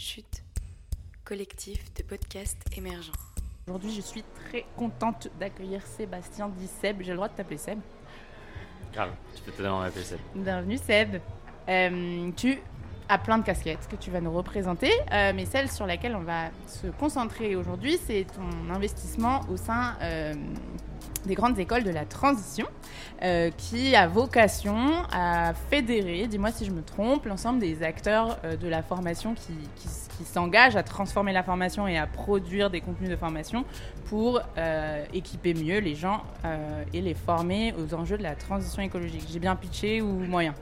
Chute, 0.00 0.44
collectif 1.24 1.92
de 1.94 2.04
podcasts 2.04 2.62
émergents. 2.76 3.10
Aujourd'hui, 3.66 3.92
je 3.92 4.00
suis 4.00 4.22
très 4.44 4.64
contente 4.76 5.26
d'accueillir 5.40 5.84
Sébastien 5.84 6.48
dit 6.50 6.68
Seb. 6.68 7.02
J'ai 7.02 7.10
le 7.10 7.16
droit 7.16 7.26
de 7.26 7.34
t'appeler 7.34 7.58
Seb. 7.58 7.80
Grave, 8.92 9.10
tu 9.34 9.42
peux 9.42 9.50
totalement 9.50 9.80
m'appeler 9.80 10.04
Seb. 10.04 10.20
Bienvenue 10.36 10.78
Seb. 10.78 11.16
Euh, 11.68 12.30
tu 12.36 12.60
as 13.08 13.18
plein 13.18 13.38
de 13.38 13.44
casquettes 13.44 13.88
que 13.90 13.96
tu 13.96 14.12
vas 14.12 14.20
nous 14.20 14.32
représenter, 14.32 14.92
euh, 15.10 15.32
mais 15.34 15.46
celle 15.46 15.68
sur 15.68 15.84
laquelle 15.84 16.14
on 16.14 16.22
va 16.22 16.50
se 16.68 16.86
concentrer 16.86 17.56
aujourd'hui, 17.56 17.98
c'est 17.98 18.24
ton 18.24 18.72
investissement 18.72 19.40
au 19.50 19.56
sein 19.56 19.96
euh, 20.00 20.32
des 21.28 21.36
grandes 21.36 21.58
écoles 21.60 21.84
de 21.84 21.90
la 21.90 22.04
transition, 22.04 22.66
euh, 23.22 23.50
qui 23.56 23.94
a 23.94 24.08
vocation 24.08 25.04
à 25.12 25.52
fédérer, 25.70 26.26
dis-moi 26.26 26.50
si 26.50 26.64
je 26.64 26.72
me 26.72 26.82
trompe, 26.82 27.26
l'ensemble 27.26 27.60
des 27.60 27.84
acteurs 27.84 28.38
euh, 28.44 28.56
de 28.56 28.66
la 28.66 28.82
formation 28.82 29.34
qui, 29.34 29.52
qui, 29.76 29.88
qui 30.16 30.24
s'engagent 30.24 30.74
à 30.74 30.82
transformer 30.82 31.32
la 31.32 31.44
formation 31.44 31.86
et 31.86 31.96
à 31.96 32.06
produire 32.08 32.70
des 32.70 32.80
contenus 32.80 33.10
de 33.10 33.16
formation 33.16 33.64
pour 34.06 34.40
euh, 34.56 35.04
équiper 35.12 35.54
mieux 35.54 35.78
les 35.78 35.94
gens 35.94 36.22
et 36.92 37.00
les 37.02 37.14
former 37.14 37.74
aux 37.78 37.94
enjeux 37.94 38.16
de 38.16 38.22
la 38.22 38.34
transition 38.34 38.82
écologique. 38.82 39.24
J'ai 39.30 39.38
bien 39.38 39.54
pitché 39.54 40.00
ou 40.00 40.08
moyen? 40.08 40.54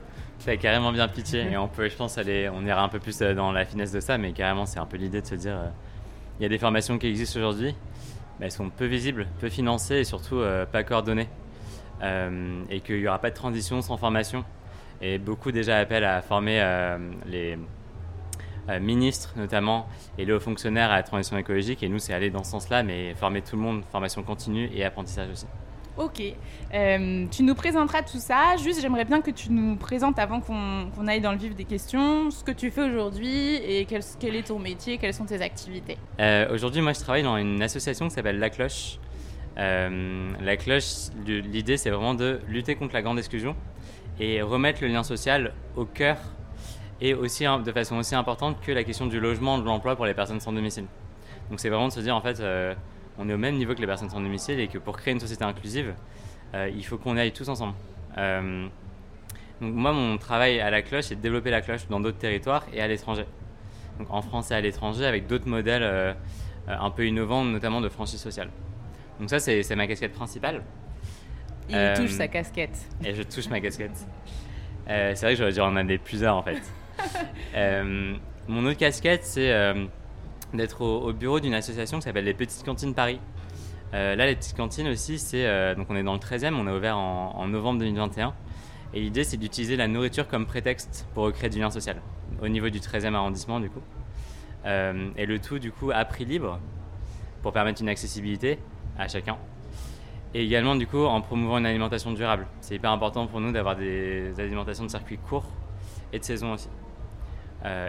T'as 0.45 0.57
carrément 0.57 0.91
bien 0.91 1.07
pitché 1.07 1.49
et 1.49 1.57
on 1.57 1.67
peut, 1.67 1.87
je 1.87 1.95
pense, 1.95 2.17
aller, 2.17 2.49
on 2.53 2.65
ira 2.65 2.83
un 2.83 2.89
peu 2.89 2.99
plus 2.99 3.17
dans 3.19 3.51
la 3.53 3.63
finesse 3.63 3.91
de 3.93 4.01
ça, 4.01 4.17
mais 4.17 4.33
carrément, 4.33 4.65
c'est 4.65 4.79
un 4.79 4.85
peu 4.85 4.97
l'idée 4.97 5.21
de 5.21 5.25
se 5.25 5.35
dire, 5.35 5.57
il 6.39 6.43
y 6.43 6.45
a 6.45 6.49
des 6.49 6.57
formations 6.57 6.97
qui 6.97 7.07
existent 7.07 7.39
aujourd'hui, 7.39 7.73
elles 8.39 8.51
sont 8.51 8.69
peu 8.69 8.85
visibles, 8.85 9.27
peu 9.39 9.49
financées 9.49 9.97
et 9.97 10.03
surtout 10.03 10.37
euh, 10.37 10.65
pas 10.65 10.83
coordonnées, 10.83 11.29
Euh, 12.03 12.63
et 12.69 12.81
qu'il 12.81 12.99
n'y 12.99 13.07
aura 13.07 13.17
pas 13.17 13.31
de 13.31 13.35
transition 13.35 13.81
sans 13.81 13.97
formation. 13.97 14.45
Et 15.01 15.17
beaucoup 15.17 15.51
déjà 15.51 15.79
appellent 15.79 16.05
à 16.05 16.21
former 16.21 16.61
euh, 16.61 16.99
les 17.25 17.57
ministres 18.79 19.33
notamment 19.35 19.87
et 20.17 20.25
les 20.25 20.33
hauts 20.33 20.39
fonctionnaires 20.39 20.91
à 20.91 20.97
la 20.97 21.03
transition 21.03 21.37
écologique. 21.37 21.81
Et 21.81 21.89
nous, 21.89 21.99
c'est 21.99 22.13
aller 22.13 22.29
dans 22.29 22.43
ce 22.43 22.51
sens-là, 22.51 22.83
mais 22.83 23.15
former 23.15 23.41
tout 23.41 23.55
le 23.55 23.63
monde, 23.63 23.83
formation 23.91 24.21
continue 24.23 24.69
et 24.75 24.85
apprentissage 24.85 25.29
aussi. 25.31 25.47
Ok. 25.97 26.21
Euh, 26.73 27.25
tu 27.31 27.41
nous 27.43 27.55
présenteras 27.55 28.03
tout 28.03 28.19
ça. 28.19 28.55
Juste, 28.63 28.81
j'aimerais 28.81 29.05
bien 29.05 29.21
que 29.21 29.31
tu 29.31 29.51
nous 29.51 29.75
présentes, 29.75 30.19
avant 30.19 30.41
qu'on 30.41 31.07
aille 31.07 31.21
dans 31.21 31.31
le 31.31 31.39
vif 31.39 31.55
des 31.55 31.63
questions, 31.63 32.29
ce 32.29 32.43
que 32.43 32.51
tu 32.51 32.69
fais 32.69 32.83
aujourd'hui 32.83 33.55
et 33.55 33.85
quel, 33.85 34.35
est 34.35 34.47
ton 34.47 34.59
métier, 34.59 34.99
quelles 34.99 35.13
sont 35.13 35.25
tes 35.25 35.41
activités. 35.41 35.97
Euh, 36.19 36.53
Aujourd'hui, 36.53 36.81
moi, 36.81 36.93
je 36.93 36.99
travaille 36.99 37.23
dans 37.23 37.37
une 37.37 37.61
association 37.63 38.07
qui 38.07 38.13
s'appelle 38.13 38.37
La 38.37 38.51
Cloche. 38.51 38.99
Euh, 39.57 40.29
la 40.39 40.55
Cloche, 40.55 41.09
l'idée, 41.25 41.77
c'est 41.77 41.89
vraiment 41.89 42.13
de 42.13 42.39
lutter 42.47 42.75
contre 42.75 42.93
la 42.93 43.01
grande 43.01 43.17
exclusion 43.17 43.55
et 44.19 44.43
remettre 44.43 44.83
le 44.83 44.89
lien 44.89 45.03
social 45.03 45.53
au 45.75 45.85
cœur 45.85 46.17
et 47.01 47.15
aussi 47.15 47.45
hein, 47.45 47.59
de 47.59 47.71
façon 47.71 47.97
aussi 47.97 48.15
importante 48.15 48.57
que 48.61 48.71
la 48.71 48.83
question 48.83 49.07
du 49.07 49.19
logement, 49.19 49.57
de 49.57 49.63
l'emploi 49.63 49.95
pour 49.95 50.05
les 50.05 50.13
personnes 50.13 50.39
sans 50.39 50.53
domicile. 50.53 50.85
Donc, 51.49 51.59
c'est 51.59 51.69
vraiment 51.69 51.87
de 51.87 51.93
se 51.93 52.01
dire, 52.01 52.15
en 52.15 52.21
fait, 52.21 52.39
on 53.17 53.29
est 53.29 53.33
au 53.33 53.37
même 53.37 53.55
niveau 53.55 53.73
que 53.73 53.81
les 53.81 53.87
personnes 53.87 54.09
sans 54.09 54.21
domicile 54.21 54.59
et 54.59 54.67
que 54.67 54.77
pour 54.77 54.97
créer 54.97 55.13
une 55.13 55.19
société 55.19 55.43
inclusive, 55.43 55.93
euh, 56.53 56.69
il 56.73 56.85
faut 56.85 56.97
qu'on 56.97 57.17
aille 57.17 57.31
tous 57.31 57.49
ensemble. 57.49 57.73
Euh, 58.17 58.67
donc, 59.59 59.73
moi, 59.73 59.91
mon 59.91 60.17
travail 60.17 60.59
à 60.59 60.69
La 60.69 60.81
Cloche, 60.81 61.05
c'est 61.05 61.15
de 61.15 61.21
développer 61.21 61.49
La 61.49 61.61
Cloche 61.61 61.87
dans 61.89 61.99
d'autres 61.99 62.19
territoires 62.19 62.65
et 62.73 62.81
à 62.81 62.87
l'étranger. 62.87 63.25
Donc, 63.97 64.07
en 64.11 64.21
France 64.21 64.51
et 64.51 64.53
à 64.53 64.61
l'étranger, 64.61 65.05
avec 65.05 65.27
d'autres 65.27 65.47
modèles 65.47 65.83
euh, 65.83 66.13
un 66.67 66.91
peu 66.91 67.07
innovants, 67.07 67.43
notamment 67.43 67.81
de 67.81 67.89
franchise 67.89 68.21
sociale. 68.21 68.49
Donc 69.19 69.31
ça, 69.31 69.39
c'est 69.39 69.75
ma 69.75 69.87
casquette 69.87 70.13
principale. 70.13 70.61
Il 71.69 71.93
touche 71.95 72.11
sa 72.11 72.27
casquette. 72.27 72.77
Et 73.03 73.15
je 73.15 73.23
touche 73.23 73.49
ma 73.49 73.59
casquette. 73.59 74.05
C'est 74.85 75.15
vrai 75.15 75.33
que 75.33 75.39
j'aurais 75.39 75.53
dû 75.53 75.59
en 75.59 75.75
amener 75.75 75.97
plusieurs 75.97 76.35
en 76.35 76.43
fait. 76.43 76.61
Mon 78.47 78.65
autre 78.65 78.77
casquette, 78.77 79.23
c'est 79.23 79.51
d'être 80.53 80.81
au, 80.81 81.09
au 81.09 81.13
bureau 81.13 81.39
d'une 81.39 81.53
association 81.53 81.97
qui 81.97 82.03
s'appelle 82.03 82.25
les 82.25 82.33
Petites 82.33 82.63
Cantines 82.63 82.93
Paris. 82.93 83.19
Euh, 83.93 84.15
là, 84.15 84.25
les 84.25 84.35
Petites 84.35 84.55
Cantines 84.55 84.87
aussi, 84.87 85.17
c'est 85.17 85.45
euh, 85.45 85.75
donc 85.75 85.87
on 85.89 85.95
est 85.95 86.03
dans 86.03 86.13
le 86.13 86.19
13e, 86.19 86.53
on 86.55 86.67
a 86.67 86.75
ouvert 86.75 86.97
en, 86.97 87.47
novembre 87.47 87.79
2021. 87.79 88.33
Et 88.93 89.01
l'idée, 89.01 89.23
c'est 89.23 89.37
d'utiliser 89.37 89.75
la 89.75 89.87
nourriture 89.87 90.27
comme 90.27 90.45
prétexte 90.45 91.07
pour 91.13 91.25
recréer 91.25 91.49
du 91.49 91.59
lien 91.59 91.69
social 91.69 92.01
au 92.41 92.47
niveau 92.47 92.69
du 92.69 92.79
13e 92.79 93.13
arrondissement 93.13 93.59
du 93.59 93.69
coup. 93.69 93.81
Euh, 94.65 95.09
et 95.17 95.25
le 95.25 95.39
tout 95.39 95.59
du 95.59 95.71
coup 95.71 95.91
à 95.91 96.03
prix 96.03 96.25
libre 96.25 96.59
pour 97.41 97.53
permettre 97.53 97.81
une 97.81 97.89
accessibilité 97.89 98.59
à 98.97 99.07
chacun. 99.07 99.37
Et 100.33 100.43
également, 100.43 100.75
du 100.75 100.85
coup, 100.87 101.05
en 101.05 101.21
promouvant 101.21 101.57
une 101.57 101.65
alimentation 101.65 102.11
durable. 102.11 102.47
C'est 102.59 102.75
hyper 102.75 102.91
important 102.91 103.27
pour 103.27 103.39
nous 103.39 103.51
d'avoir 103.53 103.77
des 103.77 104.37
alimentations 104.39 104.83
de 104.83 104.89
circuit 104.89 105.17
court 105.17 105.45
et 106.11 106.19
de 106.19 106.23
saison 106.23 106.53
aussi. 106.53 106.67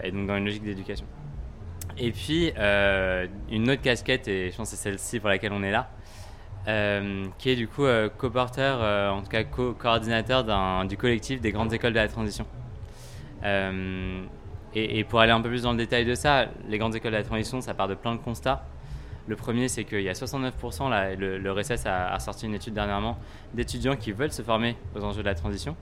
Et 0.05 0.11
donc, 0.13 0.27
dans 0.27 0.37
une 0.37 0.45
logique 0.45 0.63
d'éducation. 0.63 1.07
Et 2.01 2.13
puis, 2.13 2.53
euh, 2.57 3.27
une 3.51 3.71
autre 3.71 3.83
casquette, 3.83 4.29
et 4.29 4.51
je 4.51 4.57
pense 4.57 4.71
que 4.71 4.77
c'est 4.77 4.83
celle-ci 4.83 5.19
pour 5.19 5.29
laquelle 5.29 5.53
on 5.53 5.63
est 5.63 5.73
là, 5.73 5.91
euh, 6.69 7.27
qui 7.39 7.51
est 7.51 7.57
du 7.57 7.67
coup 7.67 7.85
euh, 7.85 8.09
co-porteur, 8.09 9.13
en 9.13 9.23
tout 9.23 9.29
cas 9.29 9.43
co-coordinateur 9.43 10.45
du 10.87 10.97
collectif 10.97 11.41
des 11.41 11.51
grandes 11.51 11.73
écoles 11.73 11.93
de 11.93 11.99
la 11.99 12.09
transition. 12.09 12.47
Et, 14.75 15.03
pour 15.05 15.21
aller 15.21 15.33
un 15.33 15.41
peu 15.41 15.49
plus 15.49 15.63
dans 15.63 15.73
le 15.73 15.79
détail 15.79 16.05
de 16.05 16.15
ça, 16.15 16.47
les 16.69 16.79
grandes 16.79 16.95
écoles 16.95 17.13
de 17.13 17.17
la 17.17 17.25
transition, 17.25 17.61
ça 17.61 17.75
part 17.75 17.89
de 17.89 17.95
plein 17.95 18.15
de 18.15 18.21
constats. 18.21 18.65
Le 19.27 19.35
premier, 19.35 19.69
c'est 19.69 19.85
qu'il 19.85 20.03
y 20.03 20.09
a 20.09 20.13
69%, 20.13 20.89
là, 20.89 21.15
le, 21.15 21.39
le 21.39 21.53
RSS 21.53 21.85
a, 21.87 22.19
sorti 22.19 22.47
une 22.47 22.55
étude 22.55 22.75
dernièrement, 22.75 23.19
d'étudiants 23.55 23.97
qui 23.97 24.13
veulent 24.13 24.33
se 24.33 24.43
former 24.43 24.77
aux 24.95 25.03
enjeux 25.03 25.23
de 25.23 25.27
la 25.27 25.35
transition. 25.35 25.77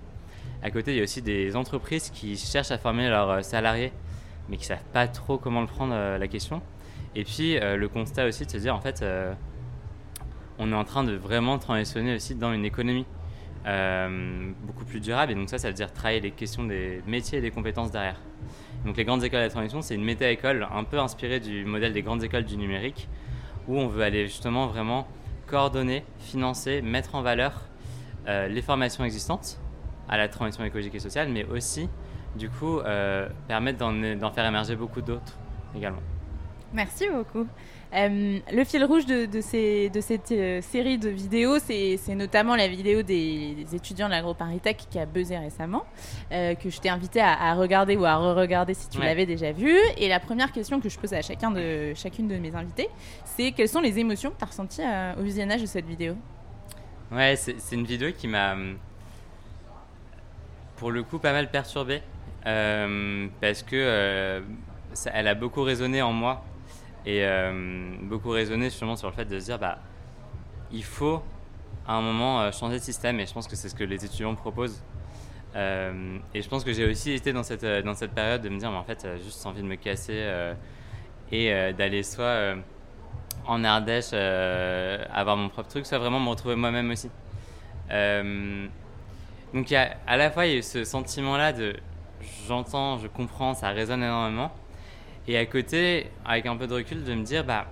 À 0.62 0.70
côté, 0.70 0.92
il 0.92 0.96
y 0.96 1.00
a 1.00 1.02
aussi 1.02 1.20
des 1.20 1.54
entreprises 1.56 2.10
qui 2.10 2.36
cherchent 2.36 2.70
à 2.70 2.78
former 2.78 3.08
leurs 3.08 3.44
salariés, 3.44 3.92
mais 4.48 4.56
qui 4.56 4.64
savent 4.64 4.84
pas 4.92 5.08
trop 5.08 5.38
comment 5.38 5.60
le 5.60 5.66
prendre 5.66 5.94
euh, 5.94 6.18
la 6.18 6.28
question. 6.28 6.62
Et 7.14 7.24
puis, 7.24 7.58
euh, 7.58 7.76
le 7.76 7.88
constat 7.88 8.26
aussi 8.26 8.44
de 8.44 8.50
se 8.50 8.58
dire, 8.58 8.74
en 8.74 8.80
fait, 8.80 9.02
euh, 9.02 9.32
on 10.58 10.72
est 10.72 10.76
en 10.76 10.84
train 10.84 11.04
de 11.04 11.14
vraiment 11.14 11.58
transitionner 11.58 12.14
aussi 12.14 12.34
dans 12.34 12.52
une 12.52 12.64
économie 12.64 13.06
beaucoup 14.62 14.84
plus 14.84 15.00
durable. 15.00 15.32
Et 15.32 15.34
donc 15.34 15.48
ça, 15.48 15.58
ça 15.58 15.66
veut 15.66 15.74
dire 15.74 15.92
travailler 15.92 16.20
les 16.20 16.30
questions 16.30 16.62
des 16.62 17.02
métiers 17.04 17.38
et 17.38 17.40
des 17.40 17.50
compétences 17.50 17.90
derrière. 17.90 18.20
Donc 18.84 18.96
les 18.96 19.04
grandes 19.04 19.24
écoles 19.24 19.40
de 19.40 19.44
la 19.46 19.50
transition, 19.50 19.82
c'est 19.82 19.96
une 19.96 20.04
méta-école 20.04 20.68
un 20.72 20.84
peu 20.84 21.00
inspirée 21.00 21.40
du 21.40 21.64
modèle 21.64 21.92
des 21.92 22.02
grandes 22.02 22.22
écoles 22.22 22.44
du 22.44 22.56
numérique, 22.56 23.08
où 23.66 23.76
on 23.76 23.88
veut 23.88 24.04
aller 24.04 24.28
justement 24.28 24.68
vraiment 24.68 25.08
coordonner, 25.48 26.04
financer, 26.20 26.80
mettre 26.80 27.16
en 27.16 27.22
valeur 27.22 27.62
les 28.26 28.62
formations 28.62 29.04
existantes 29.04 29.58
à 30.08 30.16
la 30.16 30.28
transition 30.28 30.64
écologique 30.64 30.94
et 30.94 31.00
sociale, 31.00 31.28
mais 31.28 31.44
aussi, 31.44 31.88
du 32.36 32.48
coup, 32.50 32.78
euh, 32.80 33.28
permettre 33.48 33.78
d'en 33.78 34.30
faire 34.30 34.46
émerger 34.46 34.76
beaucoup 34.76 35.00
d'autres 35.00 35.36
également. 35.76 36.02
Merci 36.72 37.08
beaucoup. 37.08 37.46
Euh, 37.94 38.38
le 38.52 38.64
fil 38.64 38.84
rouge 38.84 39.06
de, 39.06 39.24
de 39.26 39.40
ces- 39.40 39.88
de 39.88 40.00
cette 40.00 40.32
euh, 40.32 40.60
série 40.60 40.98
de 40.98 41.08
vidéos, 41.08 41.58
c'est 41.60 41.98
notamment 42.14 42.56
la 42.56 42.66
vidéo 42.66 43.02
des, 43.02 43.54
des 43.54 43.74
étudiants 43.76 44.06
de 44.08 44.10
l'AgroParisTech 44.10 44.76
qui 44.90 44.98
a 44.98 45.06
buzzé 45.06 45.38
récemment, 45.38 45.84
euh, 46.32 46.54
que 46.56 46.68
je 46.68 46.80
t'ai 46.80 46.88
invité 46.90 47.20
à, 47.20 47.32
à 47.40 47.54
regarder 47.54 47.96
ou 47.96 48.04
à 48.04 48.16
re-regarder 48.16 48.74
si 48.74 48.88
tu 48.90 48.98
Ouais. 48.98 49.04
l'avais 49.06 49.24
déjà 49.24 49.52
vu. 49.52 49.72
Et 49.96 50.08
la 50.08 50.18
première 50.18 50.50
question 50.52 50.80
que 50.80 50.88
je 50.88 50.98
pose 50.98 51.14
à 51.14 51.22
chacun 51.22 51.52
de, 51.52 51.94
chacune 51.94 52.26
de 52.26 52.36
mes 52.36 52.54
invités, 52.54 52.88
c'est 53.24 53.52
quelles 53.52 53.68
sont 53.68 53.80
les 53.80 53.98
émotions 54.00 54.30
que 54.30 54.36
tu 54.38 54.44
as 54.44 54.48
ressenties 54.48 54.82
au 55.18 55.22
visionnage 55.22 55.62
de 55.62 55.66
cette 55.66 55.86
vidéo? 55.86 56.14
Ouais, 57.12 57.36
c'est 57.36 57.58
c'est 57.60 57.76
une 57.76 57.86
vidéo 57.86 58.10
qui 58.12 58.26
m'a, 58.26 58.52
hum, 58.54 58.76
pour 60.76 60.90
le 60.90 61.04
coup, 61.04 61.18
pas 61.20 61.32
mal 61.32 61.50
perturbé. 61.50 62.02
Euh, 62.46 63.26
parce 63.40 63.62
que 63.62 63.76
euh, 63.76 64.40
elle 65.12 65.28
a 65.28 65.34
beaucoup 65.34 65.62
résonné 65.62 66.02
en 66.02 66.12
moi. 66.12 66.44
Et 67.04 67.24
euh, 67.24 67.94
beaucoup 68.02 68.30
résonné 68.30 68.64
justement 68.70 68.96
sur 68.96 69.08
le 69.08 69.14
fait 69.14 69.24
de 69.24 69.38
se 69.38 69.44
dire, 69.44 69.58
bah, 69.58 69.78
il 70.72 70.84
faut 70.84 71.22
à 71.86 71.94
un 71.94 72.00
moment 72.00 72.50
changer 72.52 72.78
de 72.78 72.82
système. 72.82 73.20
Et 73.20 73.26
je 73.26 73.32
pense 73.32 73.46
que 73.46 73.56
c'est 73.56 73.68
ce 73.68 73.74
que 73.74 73.84
les 73.84 74.04
étudiants 74.04 74.34
proposent. 74.34 74.82
Et 76.34 76.42
je 76.42 76.48
pense 76.50 76.64
que 76.64 76.72
j'ai 76.74 76.84
aussi 76.84 77.12
été 77.12 77.32
dans 77.32 77.42
cette, 77.42 77.64
dans 77.64 77.94
cette 77.94 78.10
période 78.10 78.42
de 78.42 78.50
me 78.50 78.58
dire, 78.58 78.70
mais 78.70 78.76
en 78.76 78.84
fait, 78.84 79.06
juste 79.24 79.46
envie 79.46 79.62
de 79.62 79.66
me 79.66 79.76
casser 79.76 80.52
et 81.32 81.72
d'aller 81.72 82.02
soit 82.02 82.56
en 83.46 83.64
Ardèche 83.64 84.12
avoir 84.12 85.38
mon 85.38 85.48
propre 85.48 85.70
truc, 85.70 85.86
soit 85.86 85.96
vraiment 85.96 86.20
me 86.20 86.28
retrouver 86.28 86.56
moi-même 86.56 86.90
aussi. 86.90 87.08
Donc 89.54 89.72
à 89.72 90.16
la 90.18 90.30
fois 90.30 90.44
il 90.44 90.52
y 90.52 90.54
a 90.56 90.58
eu 90.58 90.62
ce 90.62 90.84
sentiment-là 90.84 91.54
de 91.54 91.76
j'entends, 92.46 92.98
je 92.98 93.08
comprends, 93.08 93.54
ça 93.54 93.70
résonne 93.70 94.02
énormément. 94.02 94.52
Et 95.28 95.36
à 95.36 95.46
côté, 95.46 96.10
avec 96.24 96.46
un 96.46 96.56
peu 96.56 96.66
de 96.66 96.74
recul, 96.74 97.02
de 97.04 97.14
me 97.14 97.24
dire 97.24 97.44
bah 97.44 97.66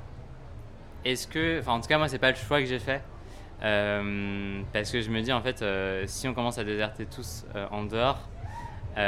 est-ce 1.05 1.29
que, 1.29 1.61
enfin 1.61 1.73
en 1.73 1.81
tout 1.81 1.89
cas 1.89 1.99
moi 1.99 2.09
c'est 2.09 2.19
pas 2.19 2.31
le 2.31 2.37
choix 2.37 2.61
que 2.61 2.67
j'ai 2.67 2.79
fait. 2.79 3.03
Euh, 3.63 4.61
parce 4.73 4.91
que 4.91 5.01
je 5.01 5.11
me 5.11 5.21
dis 5.23 5.33
en 5.33 5.41
fait 5.41 5.63
euh, 5.63 6.05
si 6.07 6.27
on 6.29 6.35
commence 6.35 6.59
à 6.59 6.65
déserter 6.65 7.07
tous 7.07 7.47
euh, 7.55 7.67
en 7.71 7.85
dehors, 7.85 8.29
en 8.97 8.99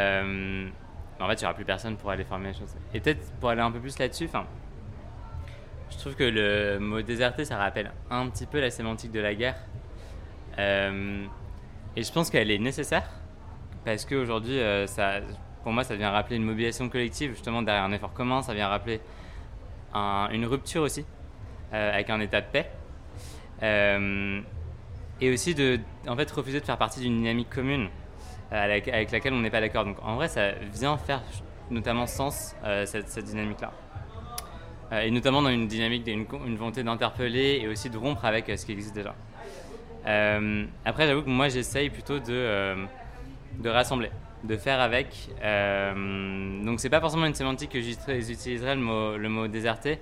fait 1.29 1.35
il 1.35 1.39
n'y 1.41 1.45
aura 1.45 1.55
plus 1.55 1.65
personne 1.65 1.97
pour 1.97 2.11
aller 2.11 2.25
former 2.25 2.49
les 2.49 2.55
choses. 2.55 2.75
Et 2.95 3.01
peut-être 3.01 3.33
pour 3.41 3.51
aller 3.51 3.61
un 3.61 3.71
peu 3.71 3.81
plus 3.81 3.99
là-dessus, 3.99 4.27
enfin 4.27 4.47
je 5.91 5.99
trouve 5.99 6.15
que 6.15 6.25
le 6.25 6.79
mot 6.79 7.01
déserter, 7.03 7.45
ça 7.45 7.57
rappelle 7.57 7.93
un 8.11 8.29
petit 8.29 8.47
peu 8.47 8.61
la 8.61 8.71
sémantique 8.71 9.13
de 9.13 9.21
la 9.21 9.35
guerre. 9.35 9.57
Et 10.59 12.03
je 12.03 12.13
pense 12.13 12.31
qu'elle 12.31 12.51
est 12.51 12.59
nécessaire 12.59 13.09
parce 13.87 14.05
qu'aujourd'hui, 14.05 14.59
euh, 14.59 14.85
pour 15.63 15.73
moi, 15.73 15.85
ça 15.85 15.95
vient 15.95 16.11
rappeler 16.11 16.37
une 16.37 16.43
mobilisation 16.43 16.89
collective, 16.89 17.31
justement, 17.31 17.63
derrière 17.63 17.85
un 17.85 17.93
effort 17.93 18.13
commun. 18.13 18.43
Ça 18.43 18.53
vient 18.53 18.67
rappeler 18.67 19.01
une 19.95 20.45
rupture 20.45 20.83
aussi, 20.83 21.07
euh, 21.73 21.95
avec 21.95 22.11
un 22.11 22.21
état 22.21 22.41
de 22.41 22.47
paix. 22.53 22.69
Euh, 23.63 24.41
et 25.21 25.33
aussi 25.33 25.55
de 25.55 25.79
refuser 26.05 26.61
de 26.61 26.65
faire 26.67 26.77
partie 26.77 27.01
d'une 27.01 27.17
dynamique 27.17 27.49
commune 27.49 27.89
avec, 28.51 28.87
laquelle 28.87 29.33
on 29.33 29.41
n'est 29.41 29.51
pas 29.51 29.61
d'accord. 29.61 29.85
Donc 29.85 29.99
en 30.03 30.17
vrai, 30.17 30.27
ça 30.27 30.51
vient 30.75 30.99
faire 30.99 31.23
notamment 31.71 32.07
sens, 32.07 32.57
cette, 32.85 33.09
cette 33.09 33.25
dynamique-là. 33.25 33.73
et 35.01 35.11
notamment 35.13 35.43
dans 35.43 35.49
une 35.49 35.69
dynamique, 35.69 36.07
une 36.07 36.57
volonté 36.57 36.83
d'interpeller 36.83 37.61
et 37.63 37.69
aussi 37.69 37.89
de 37.89 37.97
rompre 37.97 38.25
avec 38.25 38.47
ce 38.59 38.67
qui 38.67 38.73
existe 38.73 38.95
déjà. 38.95 39.15
après, 40.85 41.07
j'avoue 41.07 41.23
que 41.23 41.31
moi, 41.31 41.49
j'essaye 41.49 41.89
plutôt 41.89 42.19
de, 42.19 42.87
de 43.59 43.69
rassembler 43.69 44.11
de 44.45 44.57
faire 44.57 44.81
avec. 44.81 45.29
Euh, 45.43 46.65
donc 46.65 46.81
c'est 46.81 46.91
pas 46.91 47.01
forcément 47.01 47.27
une 47.27 47.35
sémantique 47.35 47.71
que 47.71 48.75
mot, 48.77 49.17
le 49.17 49.29
mot 49.29 49.49
déserté. 49.49 49.99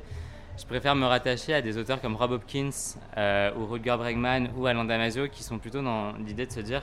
Je 0.59 0.65
préfère 0.67 0.95
me 0.95 1.06
rattacher 1.06 1.55
à 1.55 1.62
des 1.62 1.79
auteurs 1.79 2.01
comme 2.01 2.15
Rob 2.15 2.33
Hopkins 2.33 2.71
euh, 3.17 3.51
ou 3.56 3.67
Rutger 3.67 3.97
Bregman 3.97 4.51
ou 4.56 4.67
Alain 4.67 4.85
Damasio 4.85 5.29
qui 5.29 5.43
sont 5.43 5.59
plutôt 5.59 5.83
dans 5.83 6.12
l'idée 6.12 6.47
de 6.47 6.53
se 6.53 6.61
dire 6.61 6.83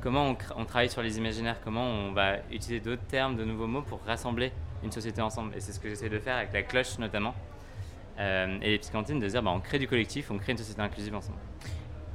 comment 0.00 0.34
on, 0.56 0.64
travaille 0.64 0.88
sur 0.88 1.02
les 1.02 1.18
imaginaires, 1.18 1.56
comment 1.62 1.84
on 1.84 2.12
va 2.12 2.36
utiliser 2.50 2.80
d'autres 2.80 3.06
termes, 3.06 3.36
de 3.36 3.44
nouveaux 3.44 3.66
mots 3.66 3.82
pour 3.82 4.00
rassembler 4.06 4.52
une 4.82 4.92
société 4.92 5.20
ensemble. 5.20 5.52
Et 5.56 5.60
c'est 5.60 5.72
ce 5.72 5.80
que 5.80 5.88
j'essaie 5.88 6.08
de 6.08 6.18
faire 6.18 6.36
avec 6.36 6.52
la 6.52 6.62
cloche 6.62 6.98
notamment. 6.98 7.34
Euh, 8.18 8.56
et 8.62 8.70
les 8.70 8.78
psychantines, 8.78 9.20
de 9.20 9.28
dire 9.28 9.42
bah, 9.42 9.50
on 9.54 9.60
crée 9.60 9.78
du 9.78 9.88
collectif, 9.88 10.30
on 10.30 10.38
crée 10.38 10.52
une 10.52 10.58
société 10.58 10.80
inclusive 10.80 11.14
ensemble. 11.14 11.38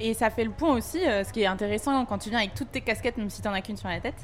Et 0.01 0.13
ça 0.15 0.31
fait 0.31 0.44
le 0.44 0.51
point 0.51 0.75
aussi, 0.75 1.06
euh, 1.06 1.24
ce 1.24 1.31
qui 1.31 1.42
est 1.42 1.45
intéressant 1.45 2.06
quand 2.06 2.18
tu 2.18 2.30
viens 2.30 2.39
avec 2.39 2.56
toutes 2.56 2.71
tes 2.71 2.81
casquettes, 2.81 3.18
même 3.18 3.30
si 3.30 3.42
tu 3.42 3.48
n'en 3.48 3.53
as 3.53 3.62
qu'une 3.62 3.77
sur 3.77 3.88
la 3.88 4.00
tête, 4.00 4.15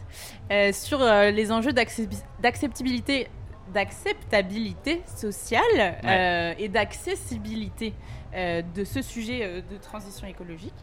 euh, 0.51 0.74
sur 0.74 1.01
euh, 1.01 1.29
les 1.29 1.51
enjeux 1.51 1.74
d'acceptabilité 1.74 3.27
d'acceptabilité 3.74 5.03
sociale 5.13 6.56
et 6.57 6.69
d'accessibilité 6.69 7.94
de 8.33 8.85
ce 8.85 9.01
sujet 9.01 9.62
de 9.62 9.75
transition 9.75 10.25
écologique. 10.25 10.74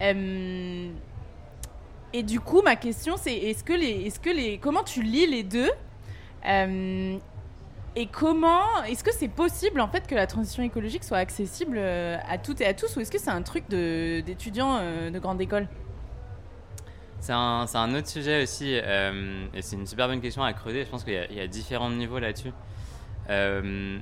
et 0.00 0.92
du 2.22 2.38
coup, 2.38 2.62
ma 2.62 2.76
question, 2.76 3.16
c'est 3.16 3.34
est-ce 3.34 3.64
que 3.64 3.72
les, 3.72 4.06
est-ce 4.06 4.20
que 4.20 4.30
les, 4.30 4.58
comment 4.58 4.84
tu 4.84 5.02
lis 5.02 5.26
les 5.26 5.42
deux? 5.42 5.72
Et 7.96 8.06
comment 8.06 8.84
est-ce 8.84 9.02
que 9.02 9.12
c'est 9.12 9.28
possible 9.28 9.80
en 9.80 9.88
fait 9.88 10.06
que 10.06 10.14
la 10.14 10.28
transition 10.28 10.62
écologique 10.62 11.02
soit 11.02 11.18
accessible 11.18 11.76
euh, 11.76 12.16
à 12.28 12.38
toutes 12.38 12.60
et 12.60 12.66
à 12.66 12.74
tous 12.74 12.96
ou 12.96 13.00
est-ce 13.00 13.10
que 13.10 13.18
c'est 13.18 13.30
un 13.30 13.42
truc 13.42 13.68
d'étudiants 13.68 14.78
euh, 14.80 15.10
de, 15.10 15.18
grande 15.18 15.40
école? 15.40 15.66
C'est 17.18 17.32
un, 17.32 17.66
un, 17.72 17.94
autre 17.94 18.06
sujet 18.06 18.44
aussi 18.44 18.78
euh, 18.80 19.44
et 19.52 19.60
c'est 19.60 19.74
une 19.76 19.86
super 19.86 20.06
bonne 20.08 20.20
question 20.20 20.42
à 20.42 20.52
creuser. 20.52 20.84
Je 20.84 20.90
pense 20.90 21.04
qu'il 21.04 21.14
y, 21.14 21.40
a 21.40 21.46
différents 21.48 21.90
niveaux 21.90 22.20
là-dessus. 22.20 22.52
je 23.28 23.98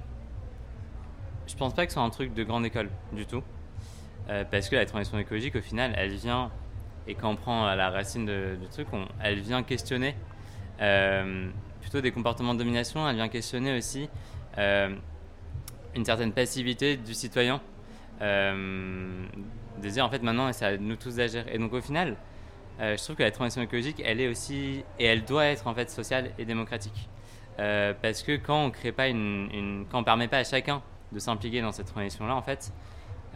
pense 1.57 1.75
pas 1.75 1.87
que 1.87 1.93
ce 1.93 1.95
soit 1.95 2.03
un 2.05 2.11
truc 2.11 2.35
de 2.35 2.45
grande 2.45 2.67
école 2.67 2.91
du 3.13 3.27
tout 3.27 3.43
parce 4.51 4.69
que 4.69 4.77
la 4.77 4.85
transition 4.85 5.19
écologique 5.19 5.57
au 5.57 5.63
final 5.63 5.95
elle 5.97 6.11
vient 6.11 6.51
et 7.07 7.15
quand 7.15 7.31
on 7.31 7.37
prend 7.37 7.75
la 7.75 7.89
racine 7.89 8.27
du 8.27 8.69
truc 8.69 8.87
elle 9.23 9.41
vient 9.41 9.63
questionner 9.63 10.15
plutôt 11.81 12.01
des 12.01 12.13
comportements 12.13 12.55
de 12.55 12.59
domination, 12.59 13.09
elle 13.09 13.17
vient 13.17 13.29
questionner 13.29 13.77
aussi 13.77 14.09
euh, 14.59 14.95
une 15.95 16.05
certaine 16.05 16.33
passivité 16.33 16.97
du 16.97 17.15
citoyen. 17.15 17.61
Euh, 18.21 19.27
de 19.81 19.89
dire 19.89 20.05
en 20.05 20.11
fait 20.11 20.25
maintenant 20.25 20.53
c'est 20.53 20.65
à 20.65 20.77
nous 20.77 20.97
tous 20.97 21.17
d'agir. 21.17 21.45
Et 21.53 21.59
donc 21.59 21.73
au 21.73 21.81
final, 21.81 22.17
euh, 22.81 22.97
je 22.97 23.03
trouve 23.03 23.17
que 23.17 23.23
la 23.23 23.31
transition 23.31 23.63
écologique, 23.63 24.03
elle 24.05 24.21
est 24.21 24.29
aussi 24.29 24.85
et 24.99 25.05
elle 25.05 25.25
doit 25.25 25.47
être 25.47 25.67
en 25.67 25.75
fait 25.75 25.91
sociale 25.91 26.33
et 26.39 26.45
démocratique. 26.45 27.09
parce 27.57 28.23
que 28.23 28.37
quand 28.37 28.65
on 28.65 28.71
crée 28.71 28.93
pas 28.93 29.09
une, 29.09 29.87
quand 29.91 30.01
on 30.01 30.05
permet 30.05 30.29
pas 30.29 30.39
à 30.39 30.45
chacun 30.45 30.83
de 31.13 31.19
s'impliquer 31.19 31.63
dans 31.63 31.73
cette 31.73 31.87
transition-là, 31.87 32.35
en 32.35 32.43
fait, 32.43 32.73